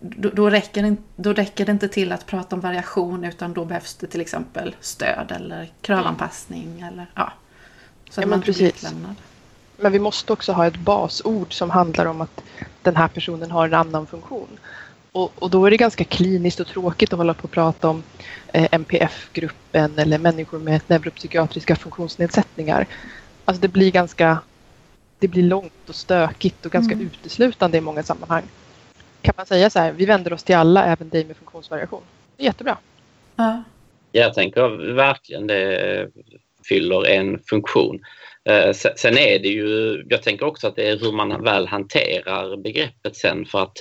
då, 0.00 0.30
då, 0.30 0.50
räcker, 0.50 0.96
då 1.16 1.32
räcker 1.32 1.66
det 1.66 1.72
inte 1.72 1.88
till 1.88 2.12
att 2.12 2.26
prata 2.26 2.56
om 2.56 2.60
variation 2.60 3.24
utan 3.24 3.52
då 3.52 3.64
behövs 3.64 3.94
det 3.94 4.06
till 4.06 4.20
exempel 4.20 4.76
stöd 4.80 5.32
eller 5.36 5.70
kravanpassning. 5.80 6.80
Eller, 6.80 7.06
ja, 7.14 7.32
så 8.10 8.20
ja, 8.20 8.26
men 8.26 8.42
precis. 8.42 8.92
Men 9.76 9.92
vi 9.92 9.98
måste 9.98 10.32
också 10.32 10.52
ha 10.52 10.66
ett 10.66 10.76
basord 10.76 11.52
som 11.52 11.70
handlar 11.70 12.06
om 12.06 12.20
att 12.20 12.42
den 12.82 12.96
här 12.96 13.08
personen 13.08 13.50
har 13.50 13.66
en 13.66 13.74
annan 13.74 14.06
funktion. 14.06 14.58
Och, 15.12 15.32
och 15.42 15.50
då 15.50 15.66
är 15.66 15.70
det 15.70 15.76
ganska 15.76 16.04
kliniskt 16.04 16.60
och 16.60 16.66
tråkigt 16.66 17.12
att 17.12 17.18
hålla 17.18 17.34
på 17.34 17.44
och 17.44 17.50
prata 17.50 17.88
om 17.88 18.02
eh, 18.52 18.68
MPF-gruppen 18.72 19.98
eller 19.98 20.18
människor 20.18 20.58
med 20.58 20.80
neuropsykiatriska 20.86 21.76
funktionsnedsättningar. 21.76 22.86
Alltså 23.44 23.60
det 23.60 23.68
blir 23.68 23.90
ganska 23.90 24.38
det 25.18 25.28
blir 25.28 25.42
långt 25.42 25.88
och 25.88 25.94
stökigt 25.94 26.66
och 26.66 26.72
ganska 26.72 26.94
mm. 26.94 27.06
uteslutande 27.06 27.78
i 27.78 27.80
många 27.80 28.02
sammanhang 28.02 28.42
kan 29.26 29.34
man 29.36 29.46
säga 29.46 29.70
så 29.70 29.78
här, 29.78 29.92
vi 29.92 30.04
vänder 30.04 30.32
oss 30.32 30.42
till 30.42 30.56
alla, 30.56 30.84
även 30.84 31.08
dig 31.08 31.24
med 31.24 31.36
funktionsvariation. 31.36 32.02
Det 32.36 32.42
är 32.42 32.46
jättebra. 32.46 32.78
Ja. 33.36 33.62
Jag 34.12 34.34
tänker 34.34 34.94
verkligen 34.94 35.46
det 35.46 36.08
fyller 36.68 37.06
en 37.06 37.38
funktion. 37.38 38.00
Eh, 38.44 38.72
sen 38.72 39.18
är 39.18 39.38
det 39.38 39.48
ju, 39.48 40.02
jag 40.08 40.22
tänker 40.22 40.46
också 40.46 40.66
att 40.66 40.76
det 40.76 40.88
är 40.88 40.98
hur 40.98 41.12
man 41.12 41.44
väl 41.44 41.66
hanterar 41.66 42.56
begreppet 42.56 43.16
sen 43.16 43.46
för 43.46 43.62
att 43.62 43.76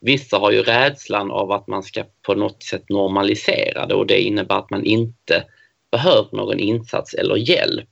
vissa 0.00 0.38
har 0.38 0.50
ju 0.50 0.62
rädslan 0.62 1.30
av 1.30 1.52
att 1.52 1.66
man 1.66 1.82
ska 1.82 2.04
på 2.22 2.34
något 2.34 2.62
sätt 2.62 2.88
normalisera 2.88 3.86
det 3.86 3.94
och 3.94 4.06
det 4.06 4.20
innebär 4.20 4.58
att 4.58 4.70
man 4.70 4.84
inte 4.84 5.44
behöver 5.92 6.36
någon 6.36 6.58
insats 6.58 7.14
eller 7.14 7.36
hjälp. 7.36 7.88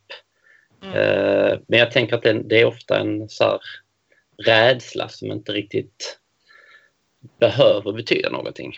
Mm. 0.83 0.95
Eh, 0.95 1.59
men 1.69 1.79
jag 1.79 1.91
tänker 1.91 2.17
att 2.17 2.49
det, 2.49 2.61
är 2.61 2.65
ofta 2.65 2.99
en 2.99 3.29
så 3.29 3.61
rädsla 4.45 5.09
som 5.09 5.33
inte 5.33 5.53
riktigt 5.53 6.19
behöver 7.41 7.93
betyda 7.93 8.31
någonting. 8.31 8.77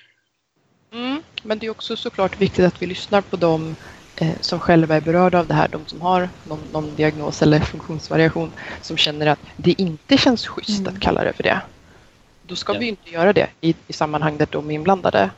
Mm, 0.93 1.23
men 1.43 1.59
det 1.59 1.67
är 1.67 1.71
också 1.71 1.97
såklart 1.97 2.41
viktigt 2.41 2.65
att 2.65 2.83
vi 2.83 2.87
lyssnar 2.87 3.21
på 3.21 3.37
dem 3.37 3.77
eh, 4.17 4.33
som 4.41 4.61
själva 4.61 4.97
är 4.97 5.01
berörda 5.01 5.39
av 5.39 5.47
det 5.47 5.55
här, 5.55 5.69
de 5.69 5.87
som 5.87 6.01
har 6.01 6.29
någon, 6.49 6.61
någon 6.73 6.95
diagnos 6.97 7.43
eller 7.43 7.61
funktionsvariation 7.61 8.51
som 8.83 8.97
känner 8.97 9.27
att 9.27 9.41
det 9.57 9.81
inte 9.81 10.19
känns 10.19 10.47
schysst 10.47 10.81
mm. 10.81 10.95
att 10.95 11.01
kalla 11.01 11.25
det 11.25 11.33
för 11.33 11.43
det. 11.43 11.61
Då 12.43 12.57
ska 12.57 12.75
ja. 12.75 12.79
vi 12.79 12.87
inte 12.87 13.11
göra 13.11 13.33
det 13.33 13.49
i, 13.61 13.75
i 13.89 13.93
sammanhang 13.93 14.37
där 14.37 14.49
de 14.51 14.71
är 14.71 14.75
inblandade. 14.75 15.31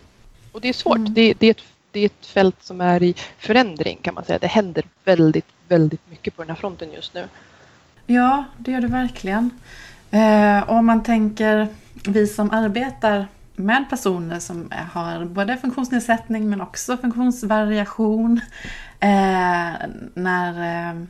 Och 0.52 0.60
det 0.60 0.68
är 0.68 0.72
svårt. 0.72 0.96
Mm. 0.96 1.14
Det, 1.14 1.34
det, 1.38 1.46
är 1.46 1.50
ett, 1.50 1.62
det 1.90 2.00
är 2.00 2.06
ett 2.06 2.26
fält 2.26 2.62
som 2.62 2.80
är 2.80 3.02
i 3.02 3.14
förändring 3.38 3.98
kan 4.02 4.14
man 4.14 4.24
säga. 4.24 4.38
Det 4.38 4.46
händer 4.46 4.84
väldigt, 5.04 5.46
väldigt 5.68 6.10
mycket 6.10 6.36
på 6.36 6.42
den 6.42 6.48
här 6.48 6.56
fronten 6.56 6.92
just 6.92 7.14
nu. 7.14 7.28
Ja, 8.06 8.44
det 8.58 8.70
gör 8.70 8.80
det 8.80 8.86
verkligen. 8.86 9.50
Eh, 10.10 10.70
om 10.70 10.86
man 10.86 11.02
tänker 11.02 11.68
vi 11.94 12.26
som 12.26 12.50
arbetar 12.50 13.26
med 13.56 13.90
personer 13.90 14.38
som 14.38 14.72
har 14.92 15.24
både 15.24 15.56
funktionsnedsättning 15.56 16.50
men 16.50 16.60
också 16.60 16.96
funktionsvariation. 16.96 18.40
Eh, 19.00 19.72
när, 20.14 20.88
eh, 20.90 21.02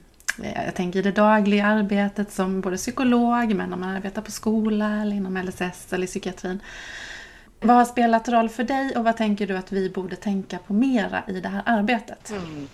jag 0.64 0.74
tänker 0.74 0.98
i 0.98 1.02
det 1.02 1.12
dagliga 1.12 1.66
arbetet 1.66 2.32
som 2.32 2.60
både 2.60 2.76
psykolog 2.76 3.54
men 3.54 3.72
om 3.72 3.80
man 3.80 3.96
arbetar 3.96 4.22
på 4.22 4.30
skola 4.30 5.02
eller 5.02 5.16
inom 5.16 5.36
LSS 5.36 5.92
eller 5.92 6.06
psykiatrin. 6.06 6.60
Vad 7.60 7.76
har 7.76 7.84
spelat 7.84 8.28
roll 8.28 8.48
för 8.48 8.64
dig 8.64 8.96
och 8.96 9.04
vad 9.04 9.16
tänker 9.16 9.46
du 9.46 9.56
att 9.56 9.72
vi 9.72 9.90
borde 9.90 10.16
tänka 10.16 10.58
på 10.58 10.72
mera 10.72 11.22
i 11.28 11.40
det 11.40 11.48
här 11.48 11.62
arbetet? 11.66 12.30
Mm. 12.30 12.68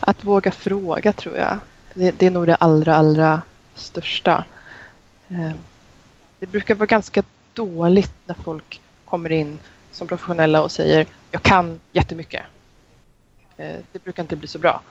Att 0.00 0.24
våga 0.24 0.50
fråga 0.50 1.12
tror 1.12 1.36
jag. 1.36 1.58
Det, 1.94 2.18
det 2.18 2.26
är 2.26 2.30
nog 2.30 2.46
det 2.46 2.54
allra, 2.54 2.96
allra 2.96 3.42
största. 3.74 4.44
Eh, 5.28 5.52
det 6.42 6.46
brukar 6.46 6.74
vara 6.74 6.86
ganska 6.86 7.22
dåligt 7.52 8.12
när 8.26 8.34
folk 8.34 8.80
kommer 9.04 9.32
in 9.32 9.58
som 9.90 10.08
professionella 10.08 10.62
och 10.62 10.70
säger 10.70 11.06
jag 11.30 11.42
kan 11.42 11.80
jättemycket. 11.92 12.42
Eh, 13.56 13.76
det 13.92 14.04
brukar 14.04 14.22
inte 14.22 14.36
bli 14.36 14.48
så 14.48 14.58
bra. 14.58 14.82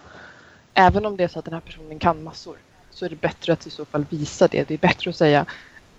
Även 0.74 1.06
om 1.06 1.18
det 1.18 1.24
är 1.24 1.28
så 1.28 1.40
att 1.40 1.46
den 1.46 1.54
här 1.54 1.62
personen 1.62 2.00
kan 2.00 2.24
massor 2.24 2.56
så 2.90 3.06
är 3.06 3.10
det 3.10 3.16
bättre 3.16 3.54
att 3.54 3.68
i 3.68 3.70
så 3.70 3.86
fall 3.86 4.06
visa 4.10 4.48
det. 4.48 4.68
Det 4.68 4.74
är 4.74 4.78
bättre 4.78 5.10
att 5.10 5.16
säga 5.16 5.46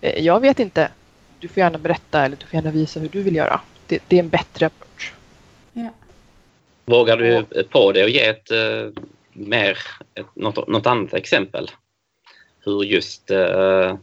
eh, 0.01 0.25
jag 0.25 0.41
vet 0.41 0.59
inte. 0.59 0.91
Du 1.39 1.49
får 1.49 1.59
gärna 1.59 1.79
berätta 1.79 2.25
eller 2.25 2.37
du 2.37 2.47
får 2.47 2.55
gärna 2.55 2.71
visa 2.71 3.01
hur 3.01 3.09
du 3.09 3.23
vill 3.23 3.37
göra. 3.37 3.61
Det, 3.87 4.03
det 4.09 4.17
är 4.17 4.21
en 4.21 4.29
bättre 4.29 4.67
approach. 4.67 5.13
Ja. 5.73 5.91
Vågar 6.85 7.17
du 7.17 7.45
på 7.65 7.93
det 7.93 8.05
och 8.05 8.11
ge 8.11 8.27
ett 8.27 8.51
uh, 8.51 8.91
mer, 9.33 9.79
ett, 10.15 10.27
något, 10.35 10.69
något 10.69 10.87
annat 10.87 11.15
exempel? 11.15 11.71
Hur 12.65 12.85
just 12.85 13.31
uh, 13.31 13.95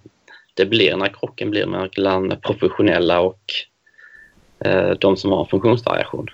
det 0.59 0.65
blir 0.65 0.97
när 0.97 1.07
krocken 1.07 1.51
blir 1.51 1.65
mellan 1.65 2.33
professionella 2.41 3.19
och 3.19 3.41
uh, 4.65 4.91
de 4.99 5.17
som 5.17 5.31
har 5.31 5.45
funktionsvariation? 5.45 6.27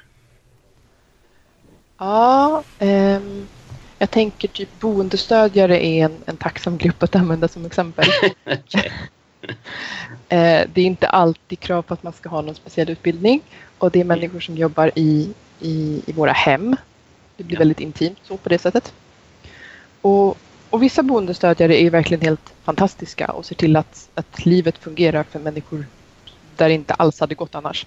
Ja, 1.98 2.64
um, 2.80 3.48
jag 4.00 4.12
tänker 4.12 4.48
typ 4.48 4.80
boendestödjare 4.80 5.86
är 5.86 6.06
en, 6.06 6.18
en 6.26 6.38
tacksam 6.38 6.78
grupp 6.78 7.04
att 7.04 7.16
använda 7.16 7.48
som 7.48 7.66
exempel. 7.66 8.06
okay. 8.46 8.92
det 10.74 10.82
är 10.82 10.86
inte 10.86 11.08
alltid 11.08 11.60
krav 11.60 11.82
på 11.82 11.94
att 11.94 12.04
man 12.04 12.14
ska 12.14 12.30
ha 12.30 12.42
någon 12.42 12.56
speciell 12.56 12.90
utbildning 12.90 13.42
och 13.78 13.92
det 13.92 14.00
är 14.00 14.04
människor 14.04 14.40
som 14.40 14.58
jobbar 14.58 14.92
i 14.96 15.34
i, 15.60 16.02
i 16.06 16.12
våra 16.12 16.32
hem. 16.32 16.76
Det 17.38 17.44
blir 17.44 17.56
ja. 17.56 17.60
väldigt 17.60 17.80
intimt 17.80 18.20
så 18.24 18.38
på 18.38 18.50
det 18.50 18.58
sättet. 18.58 18.94
Och, 20.02 20.38
och 20.76 20.84
vissa 20.84 21.04
boendestödjare 21.04 21.82
är 21.82 21.90
verkligen 21.90 22.22
helt 22.22 22.54
fantastiska 22.64 23.28
och 23.28 23.46
ser 23.46 23.56
till 23.56 23.76
att, 23.76 24.10
att 24.16 24.46
livet 24.46 24.78
fungerar 24.78 25.24
för 25.24 25.40
människor 25.40 25.86
där 26.56 26.68
det 26.68 26.74
inte 26.74 26.94
alls 26.94 27.20
hade 27.20 27.36
gått 27.36 27.56
annars. 27.56 27.86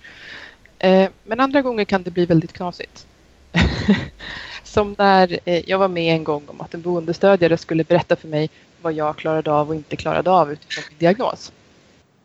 Eh, 0.78 1.08
men 1.24 1.40
andra 1.40 1.62
gånger 1.62 1.84
kan 1.84 2.02
det 2.02 2.10
bli 2.10 2.26
väldigt 2.26 2.52
knasigt. 2.52 3.06
Som 4.62 4.94
när 4.98 5.38
eh, 5.44 5.70
jag 5.70 5.78
var 5.78 5.88
med 5.88 6.14
en 6.14 6.24
gång 6.24 6.42
om 6.46 6.60
att 6.60 6.74
en 6.74 6.82
boendestödjare 6.82 7.56
skulle 7.56 7.84
berätta 7.84 8.16
för 8.16 8.28
mig 8.28 8.50
vad 8.82 8.92
jag 8.92 9.16
klarade 9.16 9.52
av 9.52 9.68
och 9.68 9.74
inte 9.74 9.96
klarade 9.96 10.30
av 10.30 10.52
utifrån 10.52 10.84
min 10.88 10.98
diagnos. 10.98 11.52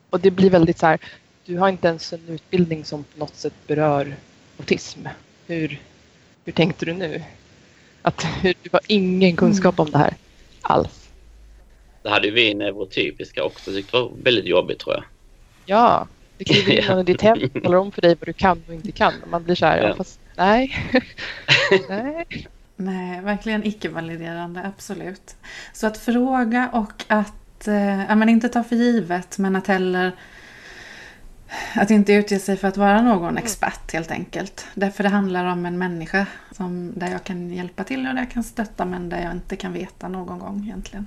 Och 0.10 0.20
det 0.20 0.32
blir 0.32 0.50
väldigt 0.50 0.80
så 0.80 0.86
här, 0.86 1.00
du 1.46 1.58
har 1.58 1.70
inte 1.70 1.88
ens 1.88 2.14
en 2.14 2.28
utbildning 2.28 2.86
som 2.86 3.04
på 3.04 3.20
något 3.20 3.36
sätt 3.36 3.54
berör 3.68 4.16
autism. 4.60 5.08
Hur, 5.48 5.82
hur 6.46 6.54
tänkte 6.54 6.86
du 6.86 6.94
nu? 6.94 7.24
Att 8.02 8.26
du 8.42 8.70
har 8.72 8.82
ingen 8.88 9.36
kunskap 9.36 9.80
om 9.80 9.92
det 9.92 9.98
här 9.98 10.14
alls. 10.64 11.10
Det 12.02 12.10
hade 12.10 12.32
vi 12.32 12.54
neurotypiska 12.54 13.44
också 13.44 13.72
tyckte 13.72 13.98
var 13.98 14.12
väldigt 14.24 14.46
jobbigt 14.46 14.80
tror 14.80 14.96
jag. 14.96 15.04
Ja, 15.66 16.08
du 16.38 16.46
kliver 16.46 16.92
in 16.92 17.00
i 17.00 17.04
ditt 17.04 17.22
hem 17.22 17.40
och 17.54 17.64
talar 17.64 17.78
om 17.78 17.92
för 17.92 18.02
dig 18.02 18.16
vad 18.20 18.28
du 18.28 18.34
kan 18.34 18.64
och 18.68 18.74
inte 18.74 18.92
kan. 18.92 19.14
Och 19.24 19.30
man 19.30 19.44
blir 19.44 19.56
så 19.56 19.66
här, 19.66 19.82
ja. 19.82 19.96
fast 19.96 20.20
nej. 20.36 20.76
nej. 21.90 22.48
Nej, 22.76 23.22
verkligen 23.22 23.68
icke-validerande, 23.68 24.62
absolut. 24.66 25.36
Så 25.74 25.88
att 25.88 25.98
fråga 25.98 26.70
och 26.74 27.04
att, 27.08 27.68
eh, 27.68 28.06
ja, 28.06 28.16
men 28.16 28.30
inte 28.30 28.50
ta 28.50 28.64
för 28.64 28.76
givet, 28.76 29.38
men 29.38 29.56
att 29.56 29.68
heller 29.68 30.12
att 31.76 31.92
inte 31.92 32.14
utge 32.14 32.40
sig 32.40 32.58
för 32.58 32.68
att 32.68 32.78
vara 32.78 33.02
någon 33.02 33.30
mm. 33.30 33.44
expert 33.44 33.94
helt 33.94 34.12
enkelt. 34.12 34.66
Därför 34.74 35.04
det 35.04 35.10
handlar 35.10 35.46
om 35.46 35.66
en 35.66 35.78
människa 35.78 36.26
som, 36.52 36.94
där 36.96 37.12
jag 37.12 37.24
kan 37.24 37.54
hjälpa 37.54 37.84
till 37.84 38.08
och 38.08 38.14
där 38.14 38.22
jag 38.22 38.32
kan 38.32 38.44
stötta 38.44 38.86
men 38.86 39.10
där 39.10 39.22
jag 39.22 39.32
inte 39.32 39.56
kan 39.56 39.74
veta 39.74 40.08
någon 40.08 40.40
gång 40.40 40.64
egentligen. 40.64 41.06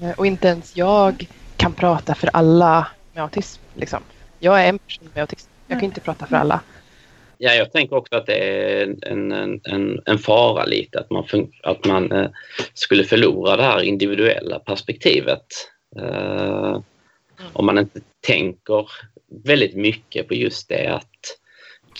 Eh, 0.00 0.10
och 0.10 0.26
inte 0.26 0.48
ens 0.48 0.76
jag 0.76 1.26
kan 1.56 1.72
prata 1.72 2.14
för 2.14 2.30
alla 2.32 2.86
med 3.14 3.22
autism. 3.22 3.62
Liksom. 3.74 4.00
Jag 4.38 4.64
är 4.64 4.68
en 4.68 4.78
person 4.78 5.08
med 5.14 5.20
autism. 5.20 5.50
Jag 5.66 5.78
kan 5.78 5.84
inte 5.84 6.00
prata 6.00 6.26
för 6.26 6.36
alla. 6.36 6.60
Ja, 7.38 7.52
jag 7.52 7.72
tänker 7.72 7.96
också 7.96 8.16
att 8.16 8.26
det 8.26 8.34
är 8.34 8.96
en, 9.06 9.32
en, 9.32 9.60
en, 9.64 10.02
en 10.04 10.18
fara 10.18 10.64
lite 10.64 11.00
att 11.00 11.10
man, 11.10 11.24
att 11.62 11.84
man 11.84 12.12
eh, 12.12 12.30
skulle 12.74 13.04
förlora 13.04 13.56
det 13.56 13.62
här 13.62 13.82
individuella 13.82 14.58
perspektivet. 14.58 15.46
Eh, 15.96 16.68
mm. 16.68 16.82
Om 17.52 17.66
man 17.66 17.78
inte 17.78 18.00
tänker 18.20 18.90
väldigt 19.44 19.76
mycket 19.76 20.28
på 20.28 20.34
just 20.34 20.68
det 20.68 20.86
att 20.86 21.38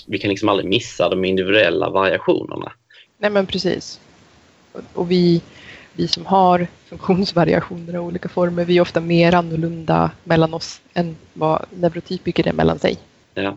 vi 0.06 0.18
kan 0.18 0.30
liksom 0.30 0.48
aldrig 0.48 0.68
missa 0.68 1.08
de 1.08 1.24
individuella 1.24 1.90
variationerna. 1.90 2.72
Nej 3.18 3.30
men 3.30 3.46
precis. 3.46 4.00
Och 4.94 5.10
vi, 5.10 5.42
vi 5.92 6.08
som 6.08 6.26
har 6.26 6.66
funktionsvariationer 6.84 7.94
av 7.94 8.06
olika 8.06 8.28
former, 8.28 8.64
vi 8.64 8.76
är 8.76 8.80
ofta 8.80 9.00
mer 9.00 9.34
annorlunda 9.34 10.10
mellan 10.24 10.54
oss 10.54 10.80
än 10.94 11.16
vad 11.32 11.66
neurotypiker 11.70 12.48
är 12.48 12.52
mellan 12.52 12.78
sig. 12.78 12.98
Ja. 13.34 13.56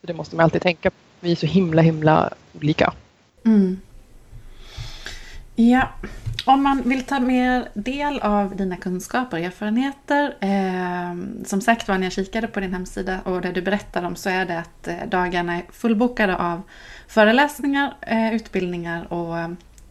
Så 0.00 0.06
det 0.06 0.14
måste 0.14 0.36
man 0.36 0.44
alltid 0.44 0.62
tänka 0.62 0.90
på. 0.90 0.96
Vi 1.20 1.32
är 1.32 1.36
så 1.36 1.46
himla 1.46 1.82
himla 1.82 2.30
olika. 2.52 2.92
Mm. 3.44 3.80
Ja, 5.56 5.88
om 6.44 6.62
man 6.62 6.82
vill 6.82 7.02
ta 7.02 7.20
mer 7.20 7.68
del 7.74 8.20
av 8.20 8.56
dina 8.56 8.76
kunskaper 8.76 9.38
och 9.38 9.44
erfarenheter, 9.44 10.36
eh, 10.40 11.44
som 11.44 11.60
sagt 11.60 11.88
var 11.88 11.98
när 11.98 12.06
jag 12.06 12.12
kikade 12.12 12.46
på 12.46 12.60
din 12.60 12.74
hemsida 12.74 13.20
och 13.24 13.40
det 13.40 13.52
du 13.52 13.62
berättar 13.62 14.02
om 14.02 14.16
så 14.16 14.30
är 14.30 14.46
det 14.46 14.58
att 14.58 14.88
eh, 14.88 14.96
dagarna 15.08 15.56
är 15.56 15.62
fullbokade 15.72 16.36
av 16.36 16.62
föreläsningar, 17.08 17.94
eh, 18.00 18.34
utbildningar 18.34 19.12
och 19.12 19.38
eh, 19.38 19.48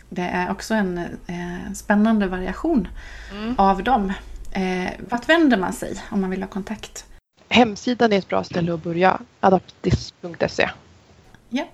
det 0.09 0.21
är 0.21 0.51
också 0.51 0.73
en 0.73 0.97
eh, 1.27 1.73
spännande 1.75 2.27
variation 2.27 2.87
mm. 3.31 3.55
av 3.57 3.83
dem. 3.83 4.13
Eh, 4.51 4.91
vart 5.09 5.29
vänder 5.29 5.57
man 5.57 5.73
sig 5.73 6.03
om 6.11 6.21
man 6.21 6.29
vill 6.29 6.41
ha 6.41 6.49
kontakt? 6.49 7.05
Hemsidan 7.49 8.13
är 8.13 8.17
ett 8.17 8.27
bra 8.29 8.43
ställe 8.43 8.73
att 8.73 8.83
börja, 8.83 9.19
adaptis.se. 9.39 10.69
Ja. 11.49 11.65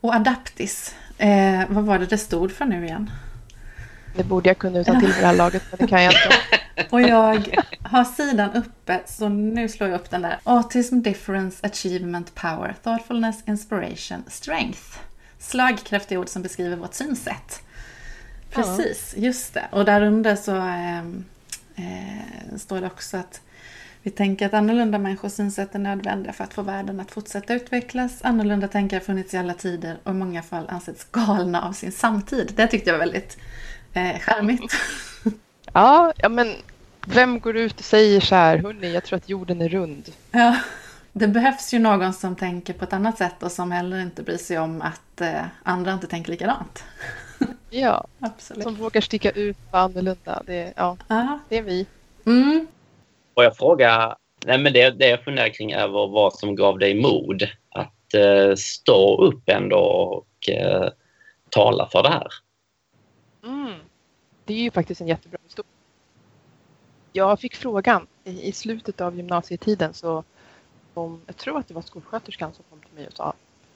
Och 0.00 0.14
Adaptis, 0.14 0.94
eh, 1.18 1.62
vad 1.68 1.84
var 1.84 1.98
det 1.98 2.06
det 2.06 2.18
stod 2.18 2.52
för 2.52 2.64
nu 2.64 2.84
igen? 2.84 3.10
Det 4.16 4.24
borde 4.24 4.48
jag 4.48 4.58
kunna 4.58 4.78
utan 4.78 5.00
till 5.00 5.08
det 5.08 5.26
här 5.26 5.36
laget, 5.36 5.62
men 5.70 5.78
det 5.78 5.86
kan 5.86 6.02
jag 6.02 6.12
inte. 6.12 6.36
Och 6.90 7.00
jag 7.00 7.62
har 7.82 8.04
sidan 8.04 8.52
uppe, 8.52 9.00
så 9.06 9.28
nu 9.28 9.68
slår 9.68 9.90
jag 9.90 10.00
upp 10.00 10.10
den 10.10 10.22
där. 10.22 10.38
Autism 10.44 11.00
Difference 11.00 11.66
Achievement 11.66 12.34
Power 12.34 12.74
Thoughtfulness 12.82 13.42
Inspiration 13.46 14.24
Strength. 14.26 14.80
Slagkraftiga 15.38 16.20
ord 16.20 16.28
som 16.28 16.42
beskriver 16.42 16.76
vårt 16.76 16.94
synsätt. 16.94 17.62
Precis, 18.50 19.14
ja. 19.16 19.22
just 19.22 19.54
det. 19.54 19.64
Och 19.70 19.84
där 19.84 20.02
under 20.02 20.36
så 20.36 20.56
eh, 20.56 20.98
eh, 21.76 22.56
står 22.56 22.80
det 22.80 22.86
också 22.86 23.16
att 23.16 23.40
vi 24.02 24.10
tänker 24.10 24.46
att 24.46 24.54
annorlunda 24.54 24.98
människors 24.98 25.32
synsätt 25.32 25.74
är 25.74 25.78
nödvändiga 25.78 26.32
för 26.32 26.44
att 26.44 26.54
få 26.54 26.62
världen 26.62 27.00
att 27.00 27.10
fortsätta 27.10 27.54
utvecklas. 27.54 28.18
Annorlunda 28.22 28.68
tänkare 28.68 28.98
har 28.98 29.04
funnits 29.04 29.34
i 29.34 29.36
alla 29.36 29.54
tider 29.54 29.96
och 30.02 30.10
i 30.10 30.14
många 30.14 30.42
fall 30.42 30.68
ansetts 30.68 31.04
galna 31.04 31.62
av 31.62 31.72
sin 31.72 31.92
samtid. 31.92 32.52
Det 32.56 32.66
tyckte 32.66 32.90
jag 32.90 32.94
var 32.94 33.04
väldigt 33.04 33.38
eh, 33.96 34.18
charmigt. 34.18 34.74
Ja, 35.72 36.12
ja, 36.16 36.28
men 36.28 36.54
vem 37.06 37.40
går 37.40 37.56
ut 37.56 37.78
och 37.78 37.84
säger 37.84 38.20
så 38.20 38.34
här, 38.34 38.58
hörni, 38.58 38.94
jag 38.94 39.04
tror 39.04 39.16
att 39.16 39.28
jorden 39.28 39.60
är 39.60 39.68
rund. 39.68 40.12
Ja, 40.30 40.56
det 41.12 41.28
behövs 41.28 41.74
ju 41.74 41.78
någon 41.78 42.12
som 42.12 42.36
tänker 42.36 42.72
på 42.72 42.84
ett 42.84 42.92
annat 42.92 43.18
sätt 43.18 43.42
och 43.42 43.52
som 43.52 43.72
heller 43.72 44.00
inte 44.00 44.22
bryr 44.22 44.36
sig 44.36 44.58
om 44.58 44.82
att 44.82 45.20
eh, 45.20 45.44
andra 45.62 45.92
inte 45.92 46.06
tänker 46.06 46.30
likadant. 46.30 46.84
Ja, 47.70 48.06
Absolut. 48.20 48.62
som 48.62 48.74
vågar 48.74 49.00
sticka 49.00 49.30
ut 49.30 49.56
på 49.70 49.76
annorlunda. 49.76 50.42
Det, 50.46 50.72
ja, 50.76 50.96
Aha. 51.08 51.38
det 51.48 51.58
är 51.58 51.62
vi. 51.62 51.86
Mm. 52.26 52.66
Får 53.34 53.44
jag 53.44 53.56
fråga, 53.56 54.16
nej 54.46 54.58
men 54.58 54.72
det, 54.72 54.90
det 54.90 55.08
jag 55.08 55.24
funderar 55.24 55.48
kring 55.48 55.70
är 55.70 55.88
vad, 55.88 56.10
vad 56.10 56.34
som 56.34 56.54
gav 56.54 56.78
dig 56.78 56.94
mod 57.02 57.48
att 57.70 58.14
eh, 58.14 58.54
stå 58.56 59.24
upp 59.24 59.48
ändå 59.48 59.78
och 59.78 60.48
eh, 60.48 60.88
tala 61.50 61.88
för 61.92 62.02
det 62.02 62.08
här? 62.08 62.28
Mm. 63.44 63.74
Det 64.46 64.54
är 64.54 64.62
ju 64.62 64.70
faktiskt 64.70 65.00
en 65.00 65.08
jättebra 65.08 65.38
historia. 65.44 65.70
Jag 67.12 67.40
fick 67.40 67.56
frågan 67.56 68.06
i, 68.24 68.48
i 68.48 68.52
slutet 68.52 69.00
av 69.00 69.16
gymnasietiden 69.16 69.94
så 69.94 70.24
om, 70.94 71.20
jag 71.26 71.36
tror 71.36 71.58
att 71.58 71.68
det 71.68 71.74
var 71.74 71.82
skolsköterskan 71.82 72.52
som 72.52 72.64
kom 72.70 72.80
till 72.80 72.94
mig 72.94 73.06
och 73.06 73.16
sa 73.16 73.32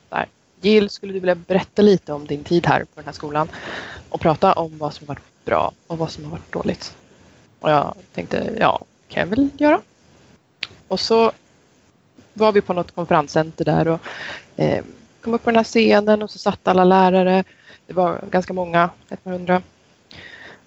där, 0.09 0.27
Jill, 0.61 0.89
skulle 0.89 1.13
du 1.13 1.19
vilja 1.19 1.35
berätta 1.35 1.81
lite 1.81 2.13
om 2.13 2.27
din 2.27 2.43
tid 2.43 2.67
här 2.67 2.79
på 2.79 2.89
den 2.95 3.05
här 3.05 3.11
skolan 3.11 3.49
och 4.09 4.21
prata 4.21 4.53
om 4.53 4.77
vad 4.77 4.93
som 4.93 5.07
har 5.07 5.15
varit 5.15 5.45
bra 5.45 5.71
och 5.87 5.97
vad 5.97 6.11
som 6.11 6.23
har 6.23 6.31
varit 6.31 6.51
dåligt? 6.51 6.95
Och 7.59 7.71
jag 7.71 7.95
tänkte, 8.13 8.55
ja, 8.59 8.79
kan 9.07 9.21
jag 9.21 9.27
väl 9.27 9.49
göra. 9.57 9.81
Och 10.87 10.99
så 10.99 11.31
var 12.33 12.51
vi 12.51 12.61
på 12.61 12.73
något 12.73 12.91
konferenscenter 12.91 13.65
där 13.65 13.87
och 13.87 13.99
eh, 14.55 14.83
kom 15.21 15.33
upp 15.33 15.43
på 15.43 15.49
den 15.49 15.57
här 15.57 15.63
scenen 15.63 16.21
och 16.21 16.31
så 16.31 16.39
satt 16.39 16.67
alla 16.67 16.83
lärare. 16.83 17.43
Det 17.87 17.93
var 17.93 18.23
ganska 18.31 18.53
många, 18.53 18.89
ett 19.09 19.23
par 19.23 19.31
hundra. 19.31 19.61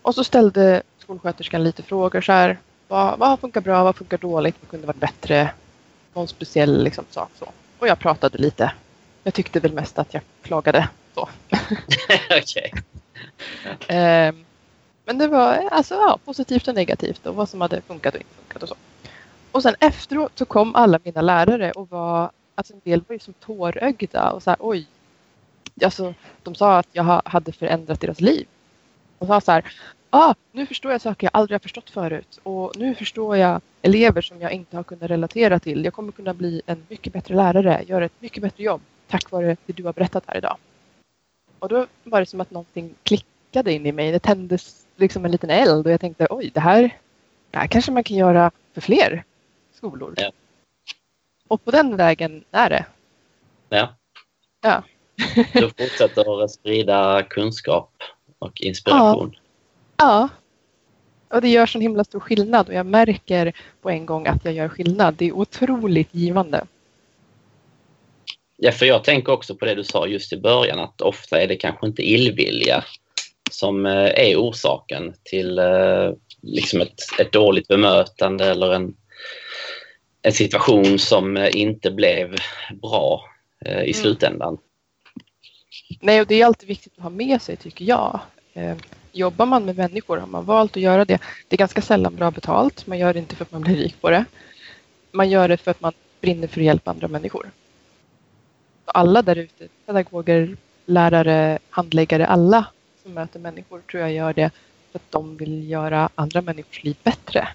Och 0.04 0.14
så 0.14 0.24
ställde 0.24 0.82
skolsköterskan 0.98 1.64
lite 1.64 1.82
frågor 1.82 2.20
så 2.20 2.32
här. 2.32 2.58
Vad, 2.88 3.18
vad 3.18 3.40
funkar 3.40 3.60
bra, 3.60 3.84
vad 3.84 3.96
funkar 3.96 4.18
dåligt, 4.18 4.56
vad 4.60 4.70
kunde 4.70 4.86
varit 4.86 5.00
bättre? 5.00 5.50
Någon 6.14 6.28
speciell 6.28 6.84
liksom, 6.84 7.04
sak 7.10 7.30
så. 7.38 7.48
Och 7.78 7.88
jag 7.88 7.98
pratade 7.98 8.38
lite. 8.38 8.72
Jag 9.22 9.34
tyckte 9.34 9.60
väl 9.60 9.72
mest 9.72 9.98
att 9.98 10.14
jag 10.14 10.22
klagade 10.42 10.88
Så. 11.14 11.28
Okej. 12.40 12.72
Eh, 13.88 14.34
men 15.04 15.18
det 15.18 15.28
var 15.28 15.68
alltså, 15.70 15.94
ja, 15.94 16.18
positivt 16.24 16.68
och 16.68 16.74
negativt 16.74 17.26
och 17.26 17.34
vad 17.34 17.48
som 17.48 17.60
hade 17.60 17.80
funkat 17.80 18.14
och 18.14 18.20
inte 18.20 18.34
funkat 18.34 18.62
och 18.62 18.68
så. 18.68 18.74
Och 19.52 19.62
sen 19.62 19.74
efteråt 19.80 20.32
så 20.34 20.44
kom 20.44 20.74
alla 20.74 20.98
mina 21.04 21.20
lärare 21.22 21.72
och 21.72 21.90
var, 21.90 22.30
alltså 22.54 22.72
en 22.72 22.80
del 22.84 23.02
var 23.08 23.12
ju 23.14 23.18
som 23.18 23.34
tårögda 23.34 24.30
och 24.30 24.42
så 24.42 24.50
här, 24.50 24.56
oj. 24.60 24.86
Alltså, 25.84 26.14
de 26.42 26.54
sa 26.54 26.78
att 26.78 26.88
jag 26.92 27.04
ha- 27.04 27.22
hade 27.24 27.52
förändrat 27.52 28.00
deras 28.00 28.20
liv. 28.20 28.46
De 29.24 29.28
sa 29.28 29.40
så 29.40 29.52
här, 29.52 29.64
ah, 30.10 30.34
nu 30.52 30.66
förstår 30.66 30.92
jag 30.92 31.00
saker 31.00 31.26
jag 31.26 31.30
aldrig 31.34 31.54
har 31.54 31.60
förstått 31.60 31.90
förut 31.90 32.40
och 32.42 32.72
nu 32.76 32.94
förstår 32.94 33.36
jag 33.36 33.60
elever 33.82 34.22
som 34.22 34.40
jag 34.40 34.52
inte 34.52 34.76
har 34.76 34.84
kunnat 34.84 35.10
relatera 35.10 35.58
till. 35.58 35.84
Jag 35.84 35.94
kommer 35.94 36.12
kunna 36.12 36.34
bli 36.34 36.62
en 36.66 36.86
mycket 36.88 37.12
bättre 37.12 37.34
lärare, 37.34 37.84
göra 37.86 38.04
ett 38.04 38.20
mycket 38.20 38.42
bättre 38.42 38.64
jobb 38.64 38.80
tack 39.08 39.30
vare 39.30 39.56
det 39.66 39.72
du 39.72 39.84
har 39.84 39.92
berättat 39.92 40.24
här 40.26 40.36
idag. 40.36 40.56
Och 41.58 41.68
då 41.68 41.86
var 42.04 42.20
det 42.20 42.26
som 42.26 42.40
att 42.40 42.50
någonting 42.50 42.94
klickade 43.02 43.72
in 43.72 43.86
i 43.86 43.92
mig. 43.92 44.12
Det 44.12 44.18
tändes 44.18 44.86
liksom 44.96 45.24
en 45.24 45.30
liten 45.30 45.50
eld 45.50 45.86
och 45.86 45.92
jag 45.92 46.00
tänkte 46.00 46.26
oj, 46.30 46.50
det 46.54 46.60
här, 46.60 46.98
det 47.50 47.58
här 47.58 47.66
kanske 47.66 47.92
man 47.92 48.04
kan 48.04 48.16
göra 48.16 48.50
för 48.74 48.80
fler 48.80 49.24
skolor. 49.72 50.14
Ja. 50.16 50.32
Och 51.48 51.64
på 51.64 51.70
den 51.70 51.96
vägen 51.96 52.44
är 52.50 52.70
det. 52.70 52.86
Ja. 53.68 53.94
Ja. 54.60 54.82
Du 55.52 55.68
fortsätter 55.68 56.44
att 56.44 56.50
sprida 56.50 57.22
kunskap 57.22 57.90
och 58.38 58.60
inspiration. 58.60 59.36
Ja. 59.96 60.28
Och 61.28 61.40
det 61.40 61.48
gör 61.48 61.66
sån 61.66 61.80
himla 61.80 62.04
stor 62.04 62.20
skillnad 62.20 62.68
och 62.68 62.74
jag 62.74 62.86
märker 62.86 63.52
på 63.82 63.90
en 63.90 64.06
gång 64.06 64.26
att 64.26 64.44
jag 64.44 64.54
gör 64.54 64.68
skillnad. 64.68 65.14
Det 65.14 65.24
är 65.24 65.32
otroligt 65.32 66.08
givande. 66.10 66.66
Ja, 68.56 68.72
för 68.72 68.86
jag 68.86 69.04
tänker 69.04 69.32
också 69.32 69.54
på 69.54 69.64
det 69.64 69.74
du 69.74 69.84
sa 69.84 70.06
just 70.06 70.32
i 70.32 70.36
början 70.36 70.78
att 70.78 71.00
ofta 71.00 71.40
är 71.40 71.48
det 71.48 71.56
kanske 71.56 71.86
inte 71.86 72.02
illvilja 72.02 72.84
som 73.50 73.86
eh, 73.86 74.28
är 74.28 74.36
orsaken 74.36 75.14
till 75.22 75.58
eh, 75.58 76.12
liksom 76.42 76.80
ett, 76.80 77.00
ett 77.18 77.32
dåligt 77.32 77.68
bemötande 77.68 78.44
eller 78.44 78.74
en, 78.74 78.96
en 80.22 80.32
situation 80.32 80.98
som 80.98 81.36
eh, 81.36 81.56
inte 81.56 81.90
blev 81.90 82.36
bra 82.82 83.24
i 83.66 83.68
Mm. 83.68 83.94
slutändan. 83.94 84.58
Nej, 86.00 86.20
och 86.20 86.26
det 86.26 86.40
är 86.40 86.46
alltid 86.46 86.68
viktigt 86.68 86.92
att 86.96 87.02
ha 87.02 87.10
med 87.10 87.42
sig 87.42 87.56
tycker 87.56 87.84
jag. 87.84 88.20
Eh, 88.52 88.76
jobbar 89.12 89.46
man 89.46 89.64
med 89.64 89.76
människor 89.76 90.16
har 90.18 90.26
man 90.26 90.44
valt 90.44 90.76
att 90.76 90.82
göra 90.82 91.04
det. 91.04 91.20
Det 91.48 91.56
är 91.56 91.58
ganska 91.58 91.82
sällan 91.82 92.16
bra 92.16 92.30
betalt. 92.30 92.86
Man 92.86 92.98
gör 92.98 93.12
det 93.12 93.18
inte 93.18 93.36
för 93.36 93.44
att 93.44 93.52
man 93.52 93.62
blir 93.62 93.76
rik 93.76 94.00
på 94.00 94.10
det. 94.10 94.24
Man 95.12 95.30
gör 95.30 95.48
det 95.48 95.56
för 95.56 95.70
att 95.70 95.80
man 95.80 95.92
brinner 96.20 96.46
för 96.46 96.60
att 96.60 96.64
hjälpa 96.64 96.90
andra 96.90 97.08
människor. 97.08 97.50
Så 98.84 98.90
alla 98.90 99.22
där 99.22 99.36
ute, 99.36 99.68
pedagoger, 99.86 100.56
lärare, 100.86 101.58
handläggare, 101.70 102.26
alla 102.26 102.66
som 103.02 103.14
möter 103.14 103.40
människor 103.40 103.80
tror 103.80 104.00
jag 104.00 104.12
gör 104.12 104.32
det 104.32 104.50
för 104.92 104.98
att 104.98 105.10
de 105.10 105.36
vill 105.36 105.70
göra 105.70 106.08
andra 106.14 106.40
människors 106.40 106.84
liv 106.84 106.96
bättre. 107.02 107.48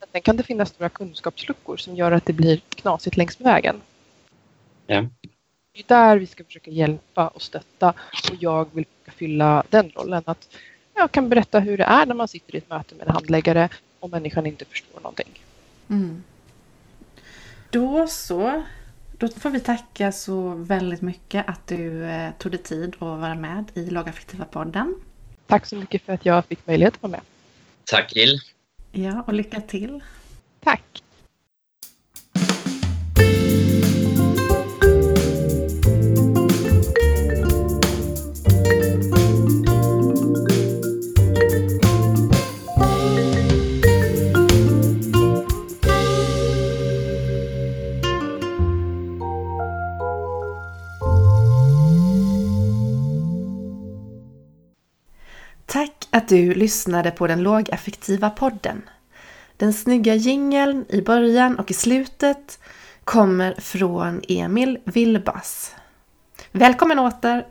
Men 0.00 0.08
Sen 0.12 0.22
kan 0.22 0.36
det 0.36 0.42
finnas 0.42 0.68
stora 0.68 0.88
kunskapsluckor 0.88 1.76
som 1.76 1.96
gör 1.96 2.12
att 2.12 2.26
det 2.26 2.32
blir 2.32 2.60
knasigt 2.68 3.16
längs 3.16 3.38
med 3.38 3.52
vägen. 3.52 3.80
Ja. 4.86 5.04
Det 5.76 5.82
är 5.90 6.06
där 6.06 6.18
vi 6.18 6.26
ska 6.26 6.44
försöka 6.44 6.70
hjälpa 6.70 7.28
och 7.28 7.42
stötta 7.42 7.94
och 8.30 8.36
jag 8.40 8.68
vill 8.72 8.84
försöka 8.84 9.18
fylla 9.18 9.64
den 9.70 9.90
rollen. 9.90 10.22
Att 10.26 10.48
jag 10.94 11.12
kan 11.12 11.28
berätta 11.28 11.60
hur 11.60 11.78
det 11.78 11.84
är 11.84 12.06
när 12.06 12.14
man 12.14 12.28
sitter 12.28 12.54
i 12.54 12.58
ett 12.58 12.70
möte 12.70 12.94
med 12.94 13.06
en 13.06 13.12
handläggare 13.14 13.68
och 14.00 14.10
människan 14.10 14.46
inte 14.46 14.64
förstår 14.64 15.00
någonting. 15.00 15.42
Mm. 15.88 16.22
Då 17.70 18.06
så. 18.08 18.62
Då 19.18 19.28
får 19.28 19.50
vi 19.50 19.60
tacka 19.60 20.12
så 20.12 20.50
väldigt 20.50 21.02
mycket 21.02 21.48
att 21.48 21.66
du 21.66 22.04
eh, 22.04 22.30
tog 22.38 22.52
dig 22.52 22.62
tid 22.62 22.94
att 22.94 23.00
vara 23.00 23.34
med 23.34 23.64
i 23.74 23.90
Lagaffektiva 23.90 24.44
podden. 24.44 24.94
Tack 25.46 25.66
så 25.66 25.76
mycket 25.76 26.02
för 26.02 26.12
att 26.12 26.26
jag 26.26 26.44
fick 26.44 26.66
möjlighet 26.66 26.94
att 26.94 27.02
vara 27.02 27.10
med. 27.10 27.20
Tack 27.84 28.16
Jill. 28.16 28.40
Ja, 28.92 29.22
och 29.26 29.32
lycka 29.32 29.60
till. 29.60 30.02
Att 56.26 56.30
du 56.30 56.54
lyssnade 56.54 57.10
på 57.10 57.26
den 57.26 57.42
lågaffektiva 57.42 58.30
podden. 58.30 58.82
Den 59.56 59.72
snygga 59.72 60.14
jingeln 60.14 60.84
i 60.88 61.02
början 61.02 61.58
och 61.58 61.70
i 61.70 61.74
slutet 61.74 62.58
kommer 63.04 63.54
från 63.58 64.22
Emil 64.28 64.78
Wilbas. 64.84 65.74
Välkommen 66.52 66.98
åter 66.98 67.46